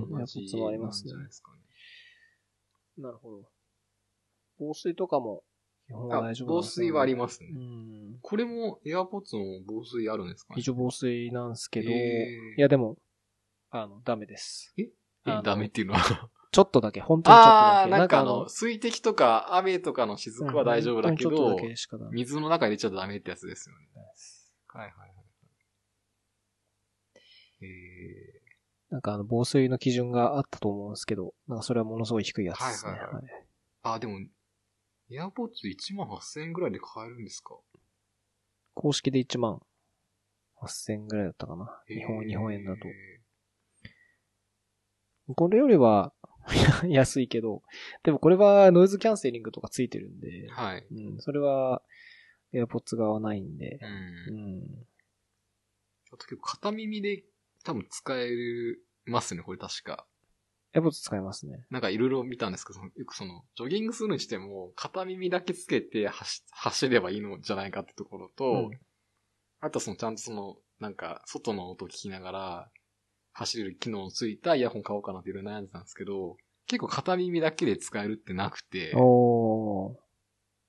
[0.00, 1.58] と同じうん AirPods もありなんじゃないですかね。
[2.98, 3.48] なるほど。
[4.58, 5.42] 防水とかも
[5.86, 7.50] 基本はあ大丈夫防水はありまますね。
[7.54, 8.18] うん。
[8.20, 10.60] これも AirPods も防水あるんですかね？
[10.60, 12.96] 一応防水なんですけど、えーいやでも、
[13.70, 14.74] あの、ダメです。
[14.76, 14.88] え？
[15.24, 16.28] あのダメっていうのは？
[16.52, 17.90] ちょっとだけ、本当にちょっとだけ。
[17.90, 21.74] なんかあの、水滴とか雨とかの雫は大丈夫だけどけ。
[22.12, 23.88] 水の中入れちゃダメってやつですよね。
[24.68, 25.10] はいはいはい。
[27.62, 27.66] え
[28.90, 32.92] なんかあの、防水の基準があったと思うんですけど、なんかそれはものすごい低いやつですね。
[32.92, 34.18] はいはいはいー、あ、でも、
[35.10, 37.56] AirPods 1万8000円ぐらいで買えるんですか？
[38.74, 39.60] 公式で1万
[40.60, 41.82] 8000円ぐらいだったかな。
[41.86, 42.86] 日本、えー日本円だと。
[45.34, 46.12] これよりは
[46.88, 47.62] 安いけど、
[48.04, 50.86] でもこれはノイズキャンセリングとかついてるんで、はい。
[50.90, 51.82] うん、それは
[52.52, 53.78] AirPods 側はないんで
[54.28, 54.32] う、。
[54.32, 54.86] うんん。
[56.12, 57.24] あと結構片耳で
[57.64, 58.28] 多分使え
[59.06, 60.06] ますね、これ確か。
[60.76, 61.64] AirPods 使いますね。
[61.70, 68.70] なんかいろいろ見たんですけど、そのよくその、ジョギングするにしても、片耳だけつけて走走ればいいのじゃないかってところと、うん
[69.60, 72.70] あとそのちゃんとその、なんか、外の音を聞きながら、
[73.32, 79.96] 走れる機能のついたイヤホン買おうかなっていろいろ悩んでたんですけど、結構片耳だけで使えるってなくて、おー。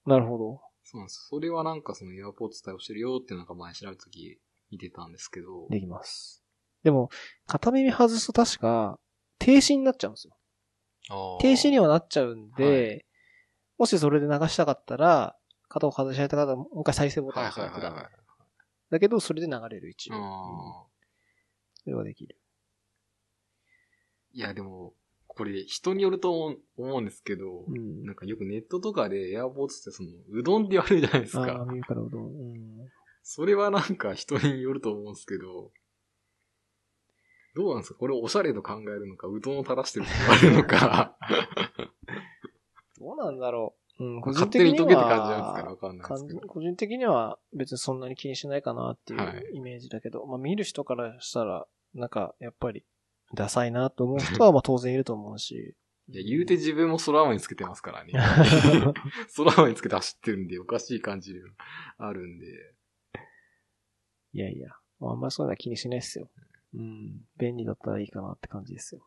[0.06, 0.62] なるほど。
[0.84, 1.28] そうなんです。
[1.30, 4.40] それはなんかその AirPods 対応してるよっていうのが前調べた時
[4.72, 6.44] 見てたんですけど、できます。
[6.84, 7.10] でも、
[7.46, 9.00] 片耳外すと確か、
[9.48, 10.38] 停止になっちゃうんですよ。
[11.40, 13.06] 停止には、はなっちゃうんで、
[13.78, 15.38] もしそれで流したかったら、
[15.70, 18.24] 片を外しられた方はもう一回再生ボタンはいを押さないとダメはいはいはい。
[18.90, 20.16] だけど、それで流れる一応。
[20.16, 20.84] うんあ
[21.82, 22.36] それはできる。
[24.36, 24.94] ーいやでも、
[25.28, 28.04] これ人によると思うんですけど、うん。
[28.04, 31.66] なんかよくネットとかで AirPods ってその、うどんって言われるじゃないですああ、か。
[31.70, 32.26] 耳からうどん。
[32.26, 32.90] うん。
[33.24, 35.72] それはなんか人によると思うんですけど、
[37.58, 38.00] どうなんですか？
[38.00, 41.18] これをおしゃれと考えるのか、うどんを垂らしてると言われるのか、
[43.00, 44.04] どうなんだろう。
[44.04, 46.40] うん、 個人勝的には手に解けって感じなんですからわかんないですけど。
[46.48, 52.86] 個人的には別にそんなに気にしないかなっていはいうイメージだけど、まあ見る人からしたら、なんかやっぱり
[53.34, 55.76] ダサいなと思う人は まあ当然いると思うし。
[56.10, 58.14] いや、言うて自分も空青につけてますからね。
[59.36, 61.42] 空青につけて走ってるんで、おかしい感じで
[61.98, 62.46] あるんで。
[64.34, 66.30] いやいや、まあ、あんまりそういうのは気にしないっすよ。
[66.74, 67.26] うん。
[67.38, 69.02] 便利だったらいいかなって感じですよ。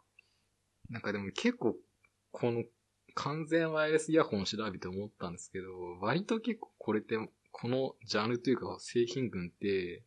[0.88, 1.76] なんかでも結構、
[2.32, 2.64] この、
[3.14, 5.66] 完全ワイヤレスイヤホンを調べて思ったんですけど、
[6.00, 7.16] 割と結構これって、
[7.52, 10.02] このジャンルというか製品群って、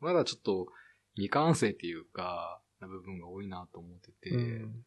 [0.00, 0.66] まだちょっと
[1.14, 4.84] 未完成っていうか、な部分が多いなと思ってて、うん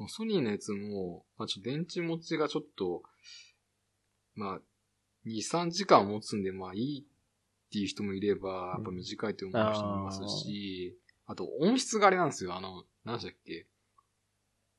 [0.00, 3.02] このソニーのやつも、まあちょっと電池持ちがちょっと、
[4.34, 4.60] まあ、
[5.26, 10.96] 2、3時間持つんで、まあいいっていう人もいれば、やっぱ短いと思う人もいますし、
[11.30, 12.56] あと音質があれなんですよ。
[12.56, 13.68] あの、何でしたっけ？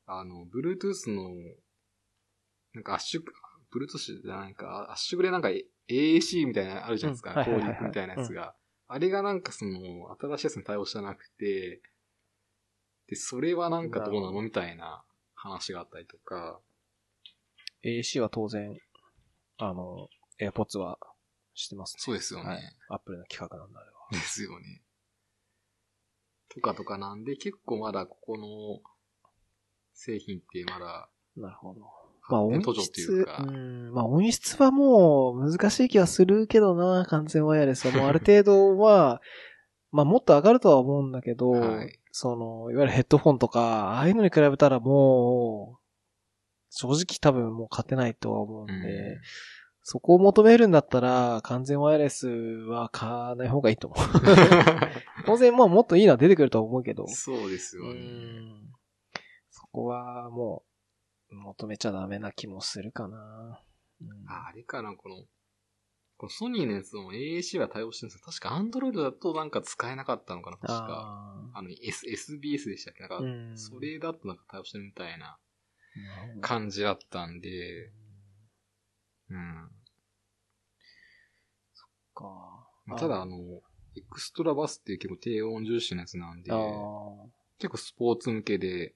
[0.06, 1.30] あの、Bluetooth の、
[2.74, 3.24] なんか圧縮、
[3.74, 7.32] Bluetooth じゃないか、圧縮でなんか AAC みたいなのあるじゃないですか。
[7.32, 8.54] うんはいはいはいはいコーディングみたいなやつが。
[8.90, 11.82] あれがなんかその、新しいやつに対応してなくて、
[13.08, 16.60] で、それはなんかどうなのみたいな話があったりとか、
[17.86, 18.78] AC は当然、
[19.58, 20.10] あの、
[20.42, 21.00] AirPods は
[21.54, 22.00] してますね。
[22.02, 22.50] そうですよね。
[22.50, 22.62] はい。
[22.90, 23.96] Apple の企画なんだ、あれは。
[24.12, 24.82] ですよね。
[26.54, 28.48] とかとかなんで、結構まだここの
[29.94, 31.82] 製品ってまだなるほど。
[32.30, 37.94] まあ音質、うか、うん、まあ音質はもう難しい気はするけどな、完全ワイヤレスは。
[37.98, 39.22] もうある 程度は、
[39.92, 42.00] まあもっと上がるとは思うんだけど、はい。
[42.12, 45.82] その、いわゆるヘッドフォンとか、ああいうのに比べたらもう、
[46.70, 49.22] 正直多分もう勝てないとは思うんで、うん
[49.84, 54.00] そこを求めるんだったら、完全ワイヤレスは買わない方がいいと思う。
[55.26, 58.00] 当然まあもっといいのは出てくるとは思うけど、そうですうよね。
[58.00, 58.74] ん
[59.50, 60.64] そこはも
[61.32, 63.62] う、求めちゃダメな気もするかな。
[64.02, 65.16] うんああれかな、この、
[66.18, 68.26] このソニーのやつも AAC は対応してるんですよ。
[68.26, 70.88] 確か Android だとなんか使えなかったのかな、確か。
[70.90, 73.02] ああの、S、SBS でしたっけ？
[73.02, 75.40] なんか、うんそれだとなんか対応してるみたいな
[76.42, 77.92] 感じだったんで、
[79.32, 79.72] うん。
[82.14, 82.68] か。
[82.86, 83.38] まあただあの、
[83.96, 86.52] エクストラバスっていう結構低音重視のやつなんで
[87.60, 88.96] 結構スポーツ向けで、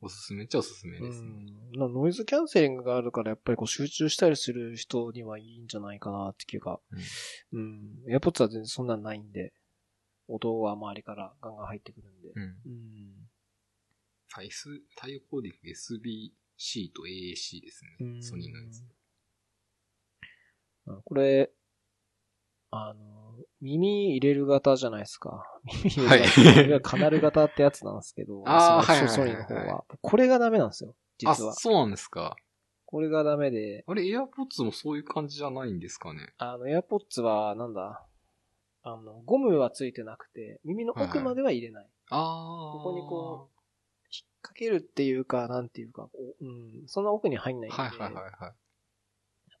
[0.00, 1.28] おすすめっちゃおすすめうですね。
[1.30, 1.72] ん。
[1.72, 6.78] なノイズキャンセリングがあるから、やっぱりこう集中したりする人にはいいんじゃないかなって気が。
[7.52, 8.02] うん。
[8.10, 9.54] エアポッツは全然そんなんないんで、
[10.28, 12.28] 音は周りからガンガン入ってくるんで。
[12.34, 12.42] うん。
[12.42, 13.14] うん。
[14.28, 14.46] 対
[15.16, 17.96] 応コーディング SBC と AAC ですね。
[18.00, 18.84] うんソニーのやつ。
[20.86, 21.50] あこれ、
[22.70, 25.44] あの、耳入れる型じゃないですか。
[25.64, 29.84] 耳入れる型、はいカナル型ってやつなんですけど、あーはいはいはいはいソニーの方は。
[30.00, 31.52] これがダメなんですよ、実あ、は。
[31.54, 32.36] そうなんですか。
[32.86, 36.32] これがダメで、あれ、AirPods もそういう感じじゃないんですかね。
[36.38, 38.06] あの、AirPods は、なんだ、
[38.82, 41.88] あの、ゴムはついてなくて、耳の奥までは入れない。
[42.10, 42.78] ああ。
[42.78, 43.50] ここにこ
[44.12, 48.52] 引っ掛けるっていうか、なんていうか、こううん、そんな奥に入んないんで、はいはいはいはい。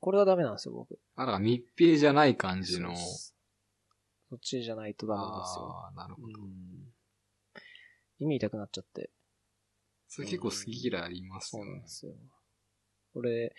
[0.04, 0.98] これがダメなんですよ、僕。
[1.16, 2.94] あ、だから密閉じゃない感じの。
[2.94, 3.32] そ
[4.36, 5.64] っちじゃないとダメですよ。
[5.64, 6.42] ああ、なるほど。
[6.42, 6.92] うん。
[8.18, 9.08] 耳痛くなっちゃって。
[10.06, 11.88] それ結構好き嫌いありますよねそうなんで。
[11.88, 12.12] すよ。
[13.14, 13.54] これ、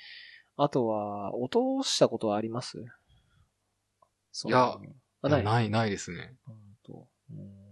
[0.56, 2.78] あとは、落としたことはあります？
[2.78, 4.78] いや
[5.24, 5.44] あ、ない。
[5.44, 6.36] ない、ないですね。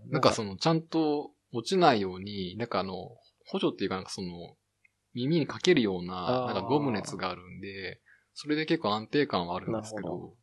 [0.08, 2.94] なんかその、ちゃんと落ちないように、なんかあの、
[3.46, 4.58] 補助っていうかなんかその、
[5.14, 8.02] 耳にかけるような、なんかゴムのやつがあるんで、
[8.34, 10.34] それで結構安定感はあるんですけなるほど。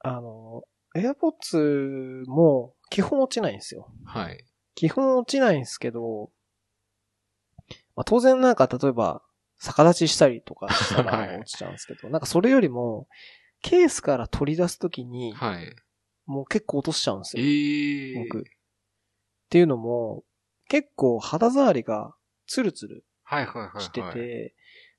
[0.00, 0.62] あの、
[0.96, 3.92] AirPods も基本落ちないんですよ。
[4.04, 4.44] はい。
[4.74, 6.30] 基本落ちないんですけど、
[7.94, 9.22] まあ、当然なんか例えば
[9.58, 13.06] 逆立ちしたりとかしたはいら落ちちゃうんですけど、なんかそれよりも、
[13.62, 15.76] ケースから取り出すときに、はい。
[16.26, 17.46] もう結構落としちゃうんですえよ。
[17.46, 18.24] えー。
[18.24, 18.40] 僕。
[18.40, 18.42] っ
[19.50, 20.24] ていうのも、
[20.68, 22.14] 結構肌触りが
[22.46, 24.54] ツルツルはいはいはい、はい。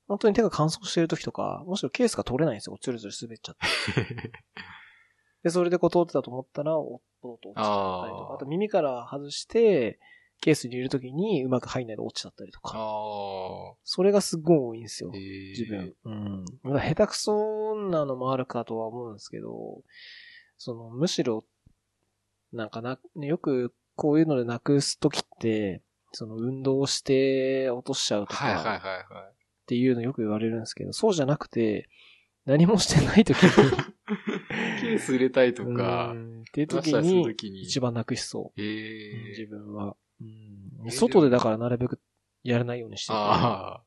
[0.06, 2.76] 本当に手が乾燥してる時とか、もしろケースが取れないんですよ。
[2.80, 4.32] ツルツル滑っちゃって。
[5.42, 9.98] で、それでこう通ってたと思ったら、おっとっと落ちちゃったりとか、あと耳から外して、
[10.40, 12.78] ケースに入れるときにうまく入んないで落ちちゃったりとあか。
[12.78, 13.76] あ。
[13.82, 15.18] それがすっごい多いんですよえ。
[15.18, 15.94] ー、自分。
[16.04, 16.44] うん。
[16.62, 19.82] まだ下手くそなのもあるかとは思うんですけど、
[20.58, 21.44] その、むしろ、
[22.52, 25.82] なんかな、ねよくこういうのでなくすときって、
[26.12, 29.33] その運動して落としちゃうとはいはいはいかはい。
[29.64, 31.88] っていうのよく言われるんですけど、そうじゃなくて、
[32.44, 33.50] 何もしてないときに、
[34.82, 37.62] ケース入れたいとかう、んっていうとき出したりするにと、きに。
[37.62, 38.60] 一番なくしそう。
[38.60, 39.96] ええ自分は。
[40.20, 40.26] うん
[40.86, 41.98] えー外でだからなるべく
[42.42, 43.18] やらないようにしてる。
[43.18, 43.84] ああ。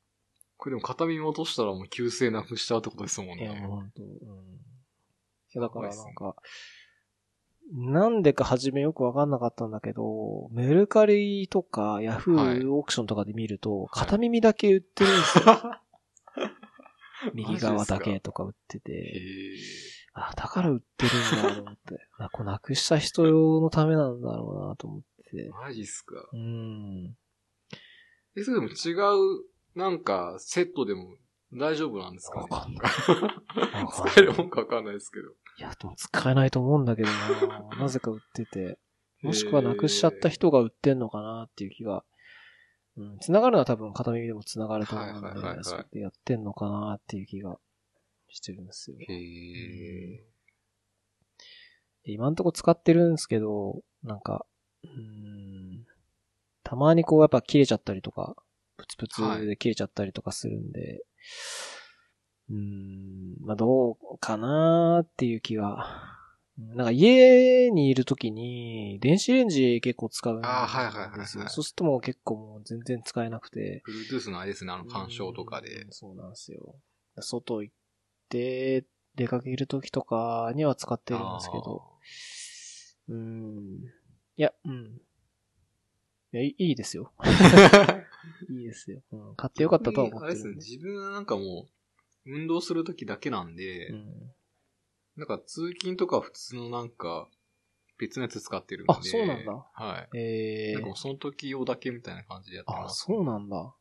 [0.57, 5.61] これでも片耳落としたらもう急性なくしちゃうってことですもんいや、う本当、うん。
[5.61, 6.35] だからなんか、
[7.73, 15.45] なんでか初めよくわかんなかったんだけど、メルカリとかヤフはいーオークションとかで見ると、はい片耳だけ売ってるんですよ。
[17.33, 19.57] 右側だけとか売ってへて、え。
[20.13, 22.07] あ、だから売ってるんだと思って。
[22.19, 25.01] あ、こうなくした人用のためなんだろうなと思っ
[25.31, 25.49] て。
[25.49, 26.15] マジっすか？
[26.33, 27.17] うん。
[28.35, 29.43] え、それでも違う、
[29.75, 31.17] なんか、セットでも
[31.53, 32.47] 大丈夫なんですかね？
[32.49, 35.29] わかんない 使えるもんかわかんないですけど。
[35.29, 37.09] いや、でも使えないと思うんだけど
[37.47, 38.79] な なぜか売ってて。
[39.23, 42.03] もしくはなくしちゃった人が売ってんのかなっていう気が。
[42.97, 47.59] うん、繋がるのは多分片耳でも繋がると思うので、はいはいはいはいそうやってやってんのかなっていう気が
[48.29, 48.97] してるんですよ。
[48.99, 50.23] へえ。
[52.05, 54.45] 今んとこ使ってるんですけど、なんか、
[54.83, 55.85] うーん、
[56.63, 58.35] たまにこうやっぱ切れちゃったりとか、
[58.77, 61.03] プツプツで切れちゃったりとかするんで、
[62.49, 66.13] うーん、まあどうかなーっていう気が。
[66.57, 70.53] なんか家にいるときに電子レンジ結構使うんですよ。
[70.55, 73.83] あーはいはいはいはいそうするともう結構もう全然使えなくて。
[73.87, 75.91] Bluetooth のあれですね、あの干渉とかでうん。
[75.91, 76.75] そうなんですよ。
[77.19, 77.75] 外行っ
[78.29, 81.83] て出かけるときとかには使ってるんですけど。
[83.09, 83.83] うーん。
[84.37, 85.01] いや、うん。
[86.33, 87.11] いや、いいですよ。
[88.49, 89.01] いいですよ。
[89.11, 89.35] うん。
[89.35, 90.55] 買ってよかったとは思ってあれですね。
[90.55, 91.67] 自分はなんかも
[92.25, 94.33] う、運動するときだけなんで、うん。
[95.15, 97.29] なんか通勤とかは普通のなんか、
[97.97, 98.93] 別のやつ使ってるんで。
[98.93, 100.17] あそうなんだはい。
[100.17, 100.97] えーなんかもう。
[100.97, 103.05] その時用だけみたいな感じでやってあ、ます。
[103.05, 103.75] そうなんだ。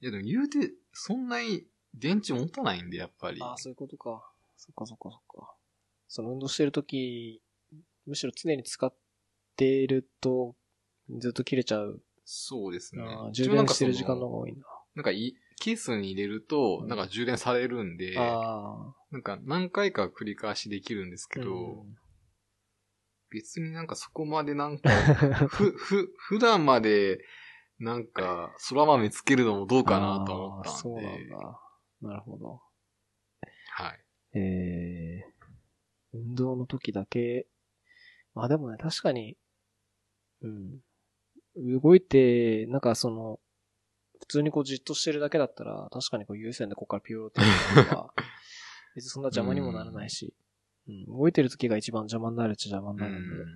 [0.00, 3.40] いやでも言うて、そんなに電池持たないんで、やっぱり。
[3.42, 4.30] あ、そういうことか。
[4.56, 5.54] そっかそっかそっか。
[6.08, 7.40] その運動してるとき、
[8.06, 8.92] むしろ常に使っ
[9.56, 10.54] てると、
[11.18, 12.02] ずっと切れちゃう。
[12.28, 13.02] そうですね。
[13.32, 14.66] 充電してる時間のの方が多いんだ。
[14.96, 21.34] なんかい、ケースに入れると、なんか充電されるんで、あなんか何回か繰り返しできるんですあ。
[21.34, 21.96] けど、うん
[23.28, 24.88] 別になんかそこまでなんか、
[25.48, 27.18] ふ、ふ、普段まで、
[27.78, 30.78] なんか、空豆つけるのもどうかなと思ったんで。
[30.78, 31.60] そうなんだ。
[32.02, 32.62] なるほど。
[33.72, 34.38] はい。
[34.38, 37.48] えー、運動の時だけ、
[38.34, 39.36] まあでもね、確かに、
[40.42, 40.80] うん。
[41.56, 43.40] 動いて、なんかその、
[44.20, 47.46] 普通にこうじっとしてるだけだったら、確かにこう優先でここからピューってや
[47.84, 48.14] るのは、
[48.96, 50.34] 別にそんな邪魔にもならないし、
[50.88, 53.46] うん、動いてる時が一番邪魔になるっちゃ邪魔にうなるんで、ん。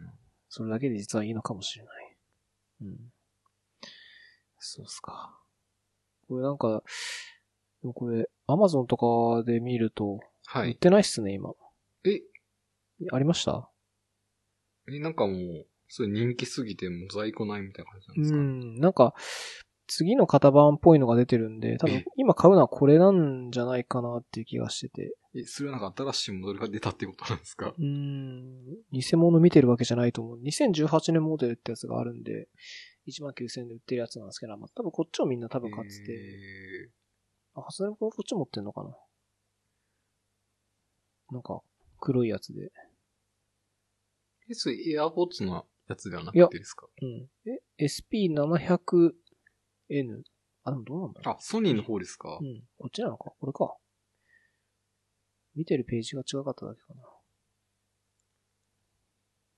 [0.49, 2.17] それだけで実はいいのかもしれない。
[2.83, 3.13] うん。
[4.59, 5.39] そうっすか。
[6.29, 6.83] これなんか、
[7.83, 10.71] でもこれ、アマゾンとかで見ると、はい。
[10.71, 11.55] 売ってないっすね、今。
[12.05, 12.21] え、
[13.13, 13.71] ありました？
[14.89, 18.75] えなんかもう、それ人気すぎてもう在庫ないみたいな感じなんでうすか、ん。
[18.81, 19.15] なんか、
[19.89, 25.17] 次の型番っぽいのが出てるんで、多分え今買うのはこれなんじゃないかなっていう気がしてて。
[25.35, 27.75] え、それはなんか新しいモデルが出たってことなんですか？
[27.77, 28.63] うーん。
[28.93, 30.39] 偽物見てるわけじゃないと思う。
[30.41, 32.49] 2018年モデルってやつがあるんで、
[33.07, 36.91] 1万9000円で売ってるやつなんですけど、まあ、多分こっちをみんな多分買ってて、え
[37.55, 38.91] あ、ハスネこっち持ってんのかな？
[41.33, 41.61] なんか、
[42.01, 42.63] 黒いやつで。
[42.63, 42.69] ー
[44.51, 46.87] え、それ AirPods のやつではなくてですか？
[47.03, 47.29] うん。
[47.47, 50.23] え、SP700N?
[50.63, 52.45] あ、でもどうなんだろあ、ソニーの方ですか、う。
[52.45, 52.63] うん。
[52.79, 53.33] こっちなのか？
[53.39, 53.77] これか。
[55.57, 57.03] 見てるページが違かっただけかな。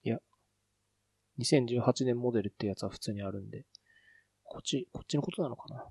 [0.04, 0.18] いや。
[1.38, 3.66] 2018年モデルってやつは普通にあるんで。
[4.44, 5.84] こっち、こっちのことなのかな？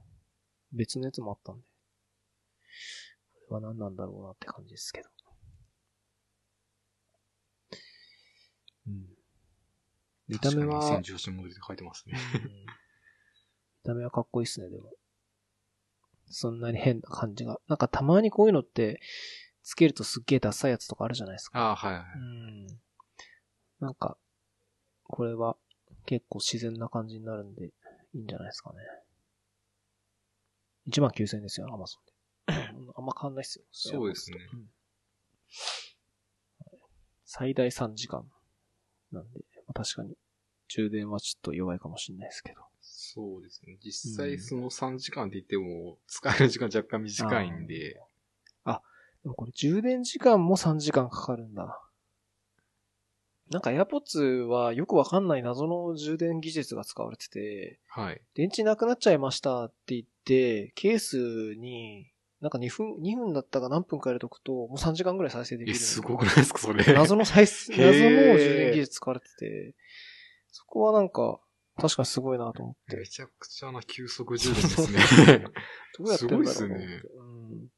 [0.71, 1.63] 別のやつもあったんで。
[3.47, 5.09] これは何なんだろうなって感じですけど。
[8.87, 9.10] うん。
[10.31, 12.17] 見た目は、確かに2018モデルって書いてますね。
[12.45, 12.51] うん
[13.83, 14.91] 見た目はかっこいいっすね、でも。
[16.27, 17.59] そんなに変な感じが。
[17.67, 19.01] なんかたまにこういうのって、
[19.63, 21.71] つけるとすっげえダサいやつとかあるじゃないですか。
[21.71, 22.03] あはいはい。
[22.15, 22.67] うん。
[23.79, 24.17] なんか、
[25.03, 25.57] これは
[26.05, 27.67] 結構自然な感じになるんで、
[28.13, 28.77] いいんじゃないですかね。
[30.87, 32.13] 1万9000円ですよ、アマゾンで。
[32.95, 33.65] あんま変わんないっすよ。
[33.71, 34.69] そうですねうん
[37.25, 38.29] 最大3時間。
[39.11, 40.17] なんで、まあ、確かに、
[40.73, 42.61] 充電はちょっと弱いかもしれないですけど。
[42.81, 43.77] そうですね。
[43.83, 47.99] 実際その3時間って言っても、使える時間若干短いんで、
[49.23, 51.79] でもこれ充電時間も3時間かかるんだ。
[53.51, 58.21] なんか AirPods はよくわかんない謎の充電技術が使われてて、はい。
[58.33, 62.07] 電池なくなっちゃいましたって言って、ケースに、
[62.39, 65.79] なんか2分、2分だったか何分か入れとくと、もう3時間ぐらい再生できえ、る。
[65.79, 66.83] すごくないですか、それ。
[66.93, 67.93] 謎の再生、謎の
[68.39, 69.75] 充電技術使われてて、
[70.51, 71.39] そこはなんか、
[71.77, 72.97] 確かにすごいなと思って。
[72.97, 75.39] めちゃくちゃな急速充電ですね。
[75.97, 77.69] どうやってんだろうなすごいっすねうん。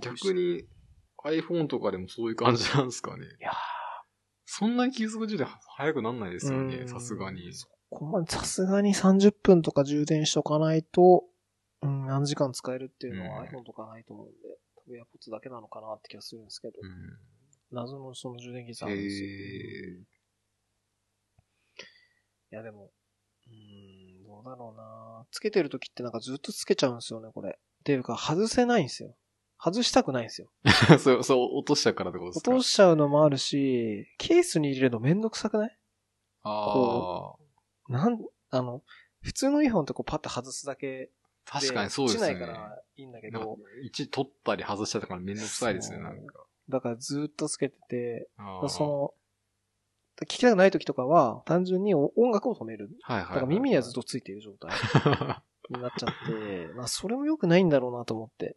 [0.00, 0.66] 逆に
[1.24, 3.26] iPhone とかでもそういう感じなんですかね。
[3.26, 3.54] いやー
[4.46, 7.50] そんなに急速充電早くなんないですよね、うんさすがに。
[7.90, 11.24] ここまでさすがに30分とか充電しとかないと、
[11.82, 14.36] うん、何時間使えるっていうのはうん iPhone とかないと思うんで、
[14.76, 16.90] 多分 AirPods だけなのかなって気がするんですけど、うん
[17.72, 19.28] 謎のその充電技術あるんですよ。
[19.28, 20.13] へー
[22.54, 22.92] いやでも、
[23.48, 27.58] うーん、どうだろうなつけてる時ってなんかずっとつけちゃうんですよね、これ。
[27.58, 29.16] っていうか、外せないんですよ。
[29.58, 30.52] 外したくないんですよ。
[31.00, 32.50] そう、そう、落としたからってことですか？
[32.52, 35.78] 落としちゃうのもあるし、ケースに入れるのめんどくさくない？
[36.42, 37.92] ああ。
[37.92, 38.18] なん、
[38.50, 38.82] あの、
[39.20, 41.10] 普通のイヤホンってこうパッて外すだけで。
[41.44, 42.28] 確かにそうですね。
[42.28, 46.46] 落ちないからいいんだけど、一取ったり外したとかめんどくさいですね、なんか。
[46.68, 48.28] だからずーっとつけてて、
[48.68, 49.14] その、
[50.22, 52.90] 聞きたくない時とかは、単純に音楽を止める。
[53.02, 54.70] はいはい、だから耳にはずっとついている状態
[55.70, 58.56] になっちゃって、まあそれも良くないんだろうなと思って。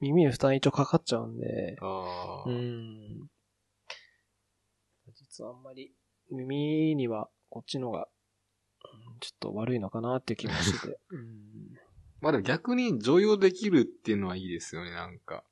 [0.00, 3.30] 耳に負担一応かかっちゃうんで、あうーん。
[5.14, 5.94] 実はあんまり
[6.30, 8.08] 耳にはこっちのが、
[8.84, 10.98] うんちょっと悪いのかなっていう気もしてて。
[11.10, 11.78] うん
[12.20, 15.44] まあでも逆に常用できるっていうのはいいですよね、なんか。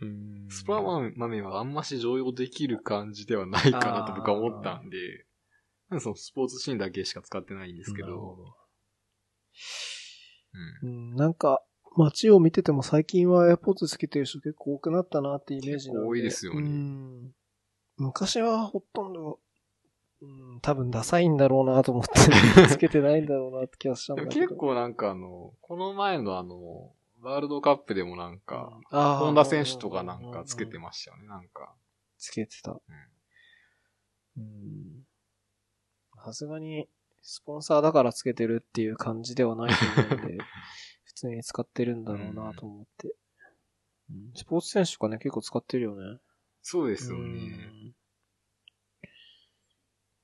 [0.00, 4.98] うんスプラ豆はあんまし常用できる感じではないかなと僕は思ったんで、
[5.88, 8.36] なんかそのスポーツシーンだけしか使ってないんですけど、ほ
[10.82, 10.88] うん。
[10.88, 11.62] うん、なんか、
[11.96, 16.08] 街を見てても最近は AirPods つけてる人結構多くなったなってイメージなんで。
[16.08, 16.60] 多いですよね。
[16.60, 17.32] うん。
[17.96, 19.38] 昔はほとんど、
[20.20, 20.26] う
[20.56, 22.12] ん、多分ダサいんだろうなと思って、
[22.68, 24.46] つけてないんだろうなって気がしたんだけど。
[24.48, 31.74] 結構なんかあの、この前のあの、ワールドカップでもなんか、本田選手とかなんかつけてましたよね、なんか。
[32.18, 32.80] つけてた。
[34.36, 35.04] うん。
[36.24, 36.88] さすがに、
[37.22, 39.76] スポンサーだからつけてるっていう感じではないと
[40.14, 40.38] 思うんで、
[41.04, 43.08] 普通に使ってるんだろうなと思って。
[43.08, 43.16] うん
[44.36, 46.20] スポーツ選手とかね、結構使ってるよね。
[46.62, 47.28] そうですようね。
[47.28, 47.85] ん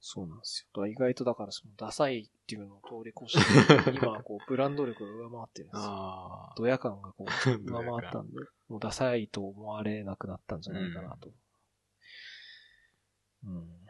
[0.05, 0.86] そうなんですよ。
[0.88, 6.53] 意外とだからそのダサいっていうのを通り越して、 今はこうブランド力が上回ってるんですよ。
[6.57, 7.24] ドヤ感がこう
[7.70, 8.36] 上回ったんで、
[8.66, 11.32] もうダサいと思われなくなったんじゃないかなと。
[13.44, 13.86] うん。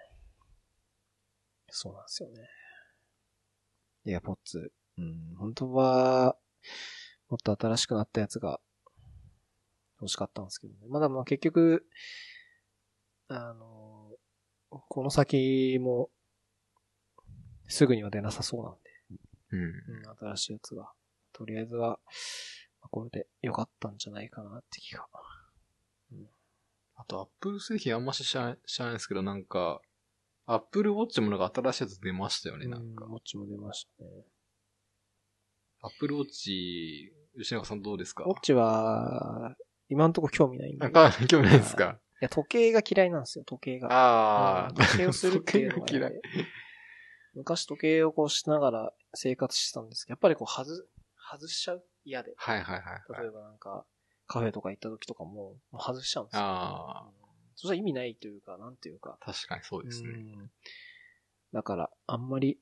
[1.70, 2.46] そうなんですよね。
[4.04, 4.70] エアポッツ。
[4.98, 5.34] うん。
[5.36, 6.36] 本当は、
[7.30, 8.60] もっと新しくなったやつが
[9.98, 10.80] 欲しかったんですけどね。
[10.88, 11.88] まだまあ結局、
[13.28, 13.81] あの、
[14.88, 16.10] この先も、
[17.68, 18.80] すぐには出なさそうなんで。
[19.52, 19.60] うん。
[19.60, 20.90] うん、新しいやつが。
[21.32, 25.06] とりあえずは、まあこれで良かったんじゃないかなって気が。
[26.94, 29.80] あと、アップル製品あんまし知らない知らないですけど、なんか、
[30.46, 33.10] アップルウォッチもなんか新しいやつ出ましたよね、なんかうん。。
[33.12, 34.10] もっちも出ましたね。
[35.80, 38.24] アップルウォッチ、吉永さんどうですか？
[38.24, 39.56] ウォッチは、
[39.88, 40.78] 今んとこ興味ないんで。
[40.78, 41.84] なんか、興味ないですか？
[41.84, 43.88] いや、時計が嫌いなんですよ、時計が。
[43.92, 44.74] ああうん。
[44.74, 46.22] 時計をするっていうのが、時計が嫌い。
[47.34, 50.70] 昔時計をこうしながら生活してたんですけど、やっぱりこう外、
[51.30, 51.84] 外しちゃう？
[52.04, 52.34] 嫌で。
[52.36, 53.22] はいはいはいはい。
[53.22, 53.84] 例えばなんか、
[54.26, 56.42] カフェとか行った時とかも、もう外しちゃうんですよ。
[56.42, 57.12] ああ、うん
[57.54, 59.18] そしたら意味ないというか、なんていうか。
[59.20, 60.08] 確かにそうですね。
[60.10, 60.50] うん
[61.52, 62.58] だから、あんまり、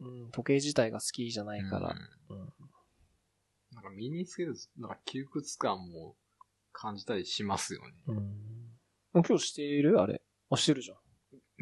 [0.00, 1.96] うん、時計自体が好きじゃないから、
[2.28, 2.52] うんうん
[3.72, 6.16] なんか身につける、なんか窮屈感も
[6.72, 7.94] 感じたりしますよね。
[8.08, 8.65] うん
[9.22, 10.00] 今日している？
[10.00, 10.20] あれ。
[10.50, 10.96] あ、してるじゃん。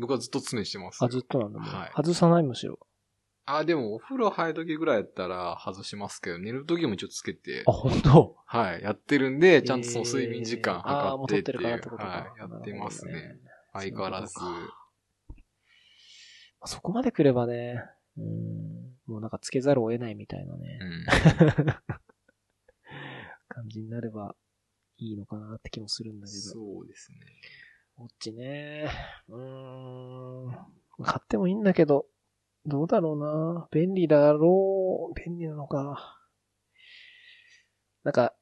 [0.01, 1.07] 僕はずっと常にしてますよ。
[1.07, 1.69] あ、ずっとなんだもん。
[1.69, 2.43] はい外さない？
[2.43, 2.79] むしろ。
[3.47, 8.37] あ、でもお風呂入る時ぐらいやったら外しますけど、寝る時も一応つけてあ、、本当？
[8.47, 12.05] はい、やってるんで、ちゃんとその睡眠時間えーあーもう測ってっていう、取ってるからってことか。
[12.05, 13.13] はい、やってますね。
[13.13, 14.33] なるほどね相変わらず。
[14.33, 14.79] そういうことか
[16.61, 17.83] まあそこまで来ればね、
[18.17, 18.25] うん、
[19.07, 21.05] もうなんかつけざるを得ないみたいなね、うん。
[23.49, 24.35] 感じになれば
[24.99, 26.39] いいのかなって気もするんだけど。
[26.39, 27.19] そうですね。
[27.99, 28.91] ウォッチね。
[29.29, 30.53] うーん。
[31.03, 32.07] 買ってもいいんだけど、
[32.67, 33.69] どうだろうな。
[33.71, 35.15] 便利だろう。
[35.21, 36.21] 便利なのか。
[38.05, 38.35] なんか、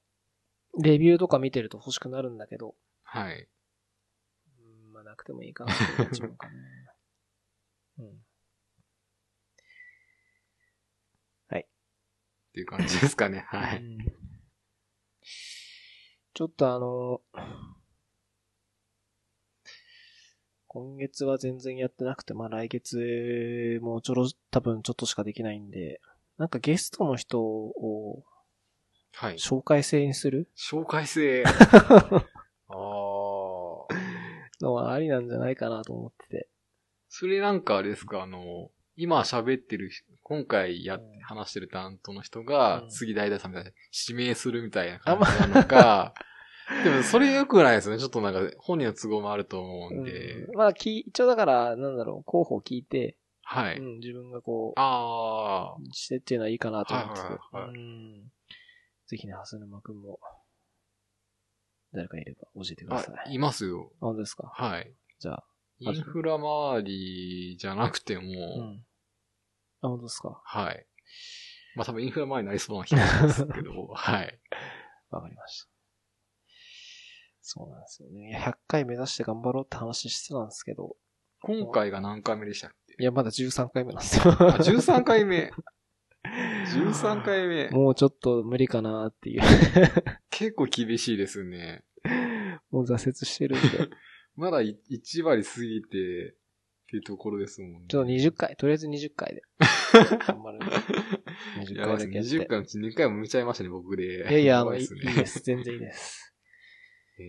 [0.80, 3.48] レビューとか見てると欲しくなるんだけど、はい。
[4.58, 6.52] うん、まあなくてもいいかなって思っちゃうかな。
[7.98, 8.22] うん。
[12.52, 13.46] っていう感じですかね。
[13.48, 13.78] はい。
[13.78, 14.21] うん
[16.34, 17.20] ちょっとあの、
[20.66, 26.00] 今月は全然やってなくて、まあ来月もちょろ、多分ちょっとしかできないんで、
[26.38, 28.24] なんかゲストの人を
[29.14, 29.34] はい。
[29.34, 30.48] 紹介制にする？
[30.56, 31.44] 紹介制。
[31.44, 32.22] あ
[32.68, 32.74] あ。
[34.62, 36.48] のはありなんじゃないかなと思ってて。
[37.10, 43.70] それなんかあれですか、あの、今喋ってる人、今回や話してる担当の人がう、ん次大々さんみたいに
[44.08, 46.14] 指名するみたいな感じなのか、
[46.84, 47.98] でもそれ良くないですね。
[47.98, 50.42] ちょっとなんか本人の都合もあると思うんで。
[50.44, 53.78] うんまあき、一応だから、なんだろう、候補を聞いて、はい。
[53.78, 55.76] うん、自分がこああ。
[55.76, 57.20] う、してっていうのはいいかなと思ってて。
[57.20, 58.32] はいはいはいうん
[59.08, 60.18] ぜひね、ハス沼くんも、
[61.92, 63.34] 誰かいれば教えてくださあ、い。
[63.34, 63.90] いますよ。
[63.96, 64.50] あ本当ですか？
[64.54, 64.90] はい。
[65.18, 65.44] じゃあ、
[65.82, 68.28] インフラ周りじゃなくても、う
[68.62, 68.84] ん。
[69.82, 70.40] あ、本当ですか？
[70.44, 70.86] はい。
[71.74, 74.40] まあ多分インフラ前になりそうな気がしますけど、 はい。
[75.10, 75.68] わかりました。
[77.40, 78.28] そうなんですよね。
[78.30, 80.96] いや100回目指して頑張ろうって話してたんですけど、
[81.40, 82.94] 今回が何回目でしたっけ？
[83.00, 84.32] いや、まだ13回目なんですよ。
[84.32, 85.50] あ、13回目。
[86.24, 87.68] 13回目。
[87.70, 89.42] もうちょっと無理かなっていう。
[90.30, 91.82] 結構厳しいですね。
[92.70, 93.88] もう挫折してるんで。
[94.36, 96.36] まだい1割過ぎて、
[96.82, 97.80] っていうところですもんね。
[97.88, 99.42] ちょっと20回、とりあえず20回で。
[100.26, 100.66] 頑張るんで。
[101.72, 102.36] 20やばいです回だけやって。
[102.36, 104.04] 20回のうち2回も見ちゃいましたね、僕で。
[104.04, 105.40] いやいや、あの、いいです。
[105.40, 106.34] 全然いいです。
[107.18, 107.22] え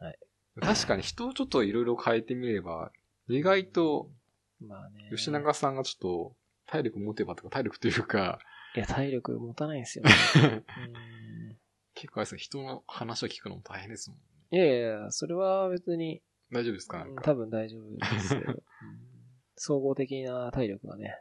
[0.00, 0.18] ーはい
[0.60, 2.92] 確かに人をちょっといろいろ変えてみれば、
[3.28, 4.12] 意外と、
[4.60, 5.08] まあね。
[5.10, 6.36] 吉永さんがちょっと、
[6.66, 8.38] 体力持てばとか、体力というか、
[8.76, 10.12] いや、体力持たないんですよ、ね。
[10.44, 11.58] うん
[11.94, 14.18] 結構あれですね、人の話を聞くのも大変ですもん。
[14.18, 16.22] いやいやいや、それは別に、
[16.52, 16.98] 大丈夫ですか？
[16.98, 17.22] なんか。
[17.22, 18.52] 多分大丈夫ですけど。
[18.52, 18.62] うん
[19.56, 21.16] 総合的な体力はね、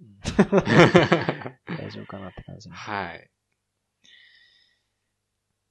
[0.00, 2.70] う ん大丈夫かなって感じ。
[2.70, 3.30] はい。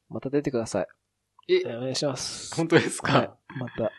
[0.10, 0.88] また出てください。
[1.54, 2.54] え、お願いします。
[2.56, 3.60] 本当ですか、はい。
[3.60, 3.92] また。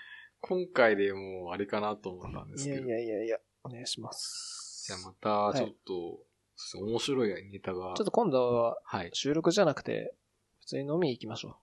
[0.43, 2.89] 今回でもうあれかなと思ったんですいやけど。
[2.89, 4.85] いやいやいや、お願いします。
[4.87, 6.27] じゃあまた、ちょっと、
[6.57, 7.95] そう面白いネタが。
[7.97, 9.11] ちょっと今度ははい。
[9.15, 10.15] 収録じゃなくて、
[10.61, 11.59] 普通に飲みに行きましょ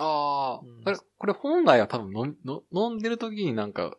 [0.00, 2.36] ああ、うんあれ、これ本来は多分飲
[2.72, 3.96] 飲んでる時になんか、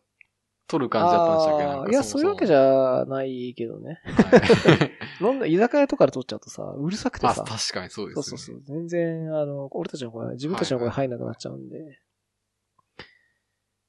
[0.67, 0.89] 撮るう。
[0.89, 1.91] 感じだったんでしたっけ？
[1.91, 3.01] いや、そういうわけじゃ。
[3.01, 3.99] ゃないけどね。
[4.05, 4.37] は
[4.75, 7.43] い 飲んだ、居酒屋とかで撮っちゃうとさ、うるさくてあ、さ。
[7.43, 8.23] 確かにそうですね。
[8.23, 8.61] そうそうそう。
[8.63, 11.99] 全然、あの、俺たちの声、自分たちの声入んなくなっちゃうんで、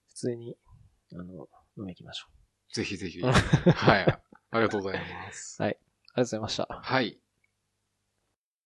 [0.09, 0.57] 普通に、
[1.13, 2.75] あの、飲み行きましょう。
[2.75, 3.23] ぜひぜひ。
[3.23, 3.31] は
[4.01, 4.21] い。
[4.53, 5.63] ありがとうございます。
[5.63, 6.67] ありがとうございました。
[6.71, 7.21] はい。